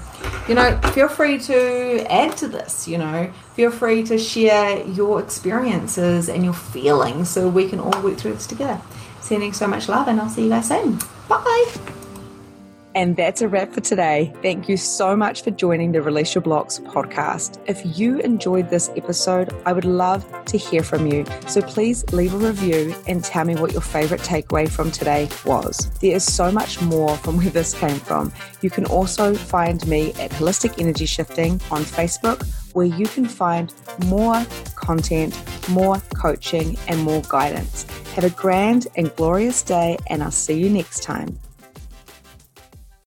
you 0.48 0.56
know, 0.56 0.76
feel 0.94 1.06
free 1.06 1.38
to 1.38 2.12
add 2.12 2.36
to 2.38 2.48
this. 2.48 2.88
You 2.88 2.98
know, 2.98 3.32
feel 3.54 3.70
free 3.70 4.02
to 4.04 4.18
share 4.18 4.84
your 4.86 5.20
experiences 5.20 6.28
and 6.28 6.44
your 6.44 6.54
feelings 6.54 7.30
so 7.30 7.48
we 7.48 7.68
can 7.68 7.80
all 7.80 8.02
work 8.02 8.18
through 8.18 8.34
this 8.34 8.46
together. 8.46 8.80
Sending 9.20 9.52
so 9.52 9.66
much 9.66 9.88
love, 9.88 10.08
and 10.08 10.20
I'll 10.20 10.28
see 10.28 10.44
you 10.44 10.50
guys 10.50 10.68
soon. 10.68 10.98
Bye. 11.28 11.72
And 12.96 13.16
that's 13.16 13.40
a 13.42 13.48
wrap 13.48 13.72
for 13.72 13.80
today. 13.80 14.32
Thank 14.40 14.68
you 14.68 14.76
so 14.76 15.16
much 15.16 15.42
for 15.42 15.50
joining 15.50 15.90
the 15.90 16.00
Release 16.00 16.34
Your 16.34 16.42
Blocks 16.42 16.78
podcast. 16.78 17.58
If 17.66 17.98
you 17.98 18.20
enjoyed 18.20 18.70
this 18.70 18.88
episode, 18.96 19.52
I 19.66 19.72
would 19.72 19.84
love 19.84 20.24
to 20.44 20.56
hear 20.56 20.84
from 20.84 21.08
you. 21.08 21.24
So 21.48 21.60
please 21.60 22.04
leave 22.12 22.34
a 22.34 22.38
review 22.38 22.94
and 23.08 23.24
tell 23.24 23.44
me 23.46 23.56
what 23.56 23.72
your 23.72 23.80
favorite 23.80 24.20
takeaway 24.20 24.70
from 24.70 24.92
today 24.92 25.28
was. 25.44 25.90
There 26.00 26.14
is 26.14 26.24
so 26.24 26.52
much 26.52 26.80
more 26.82 27.16
from 27.16 27.38
where 27.38 27.50
this 27.50 27.74
came 27.74 27.98
from. 27.98 28.32
You 28.60 28.70
can 28.70 28.84
also 28.86 29.34
find 29.34 29.84
me 29.88 30.10
at 30.20 30.30
Holistic 30.30 30.80
Energy 30.80 31.06
Shifting 31.06 31.60
on 31.72 31.82
Facebook, 31.82 32.46
where 32.74 32.86
you 32.86 33.06
can 33.06 33.24
find 33.24 33.72
more 34.06 34.44
content, 34.74 35.34
more 35.68 36.00
coaching, 36.14 36.76
and 36.86 37.00
more 37.00 37.22
guidance. 37.28 37.86
Have 38.14 38.24
a 38.24 38.30
grand 38.30 38.86
and 38.96 39.14
glorious 39.16 39.62
day, 39.62 39.96
and 40.08 40.22
I'll 40.22 40.30
see 40.30 40.58
you 40.58 40.68
next 40.68 41.02
time. 41.02 41.40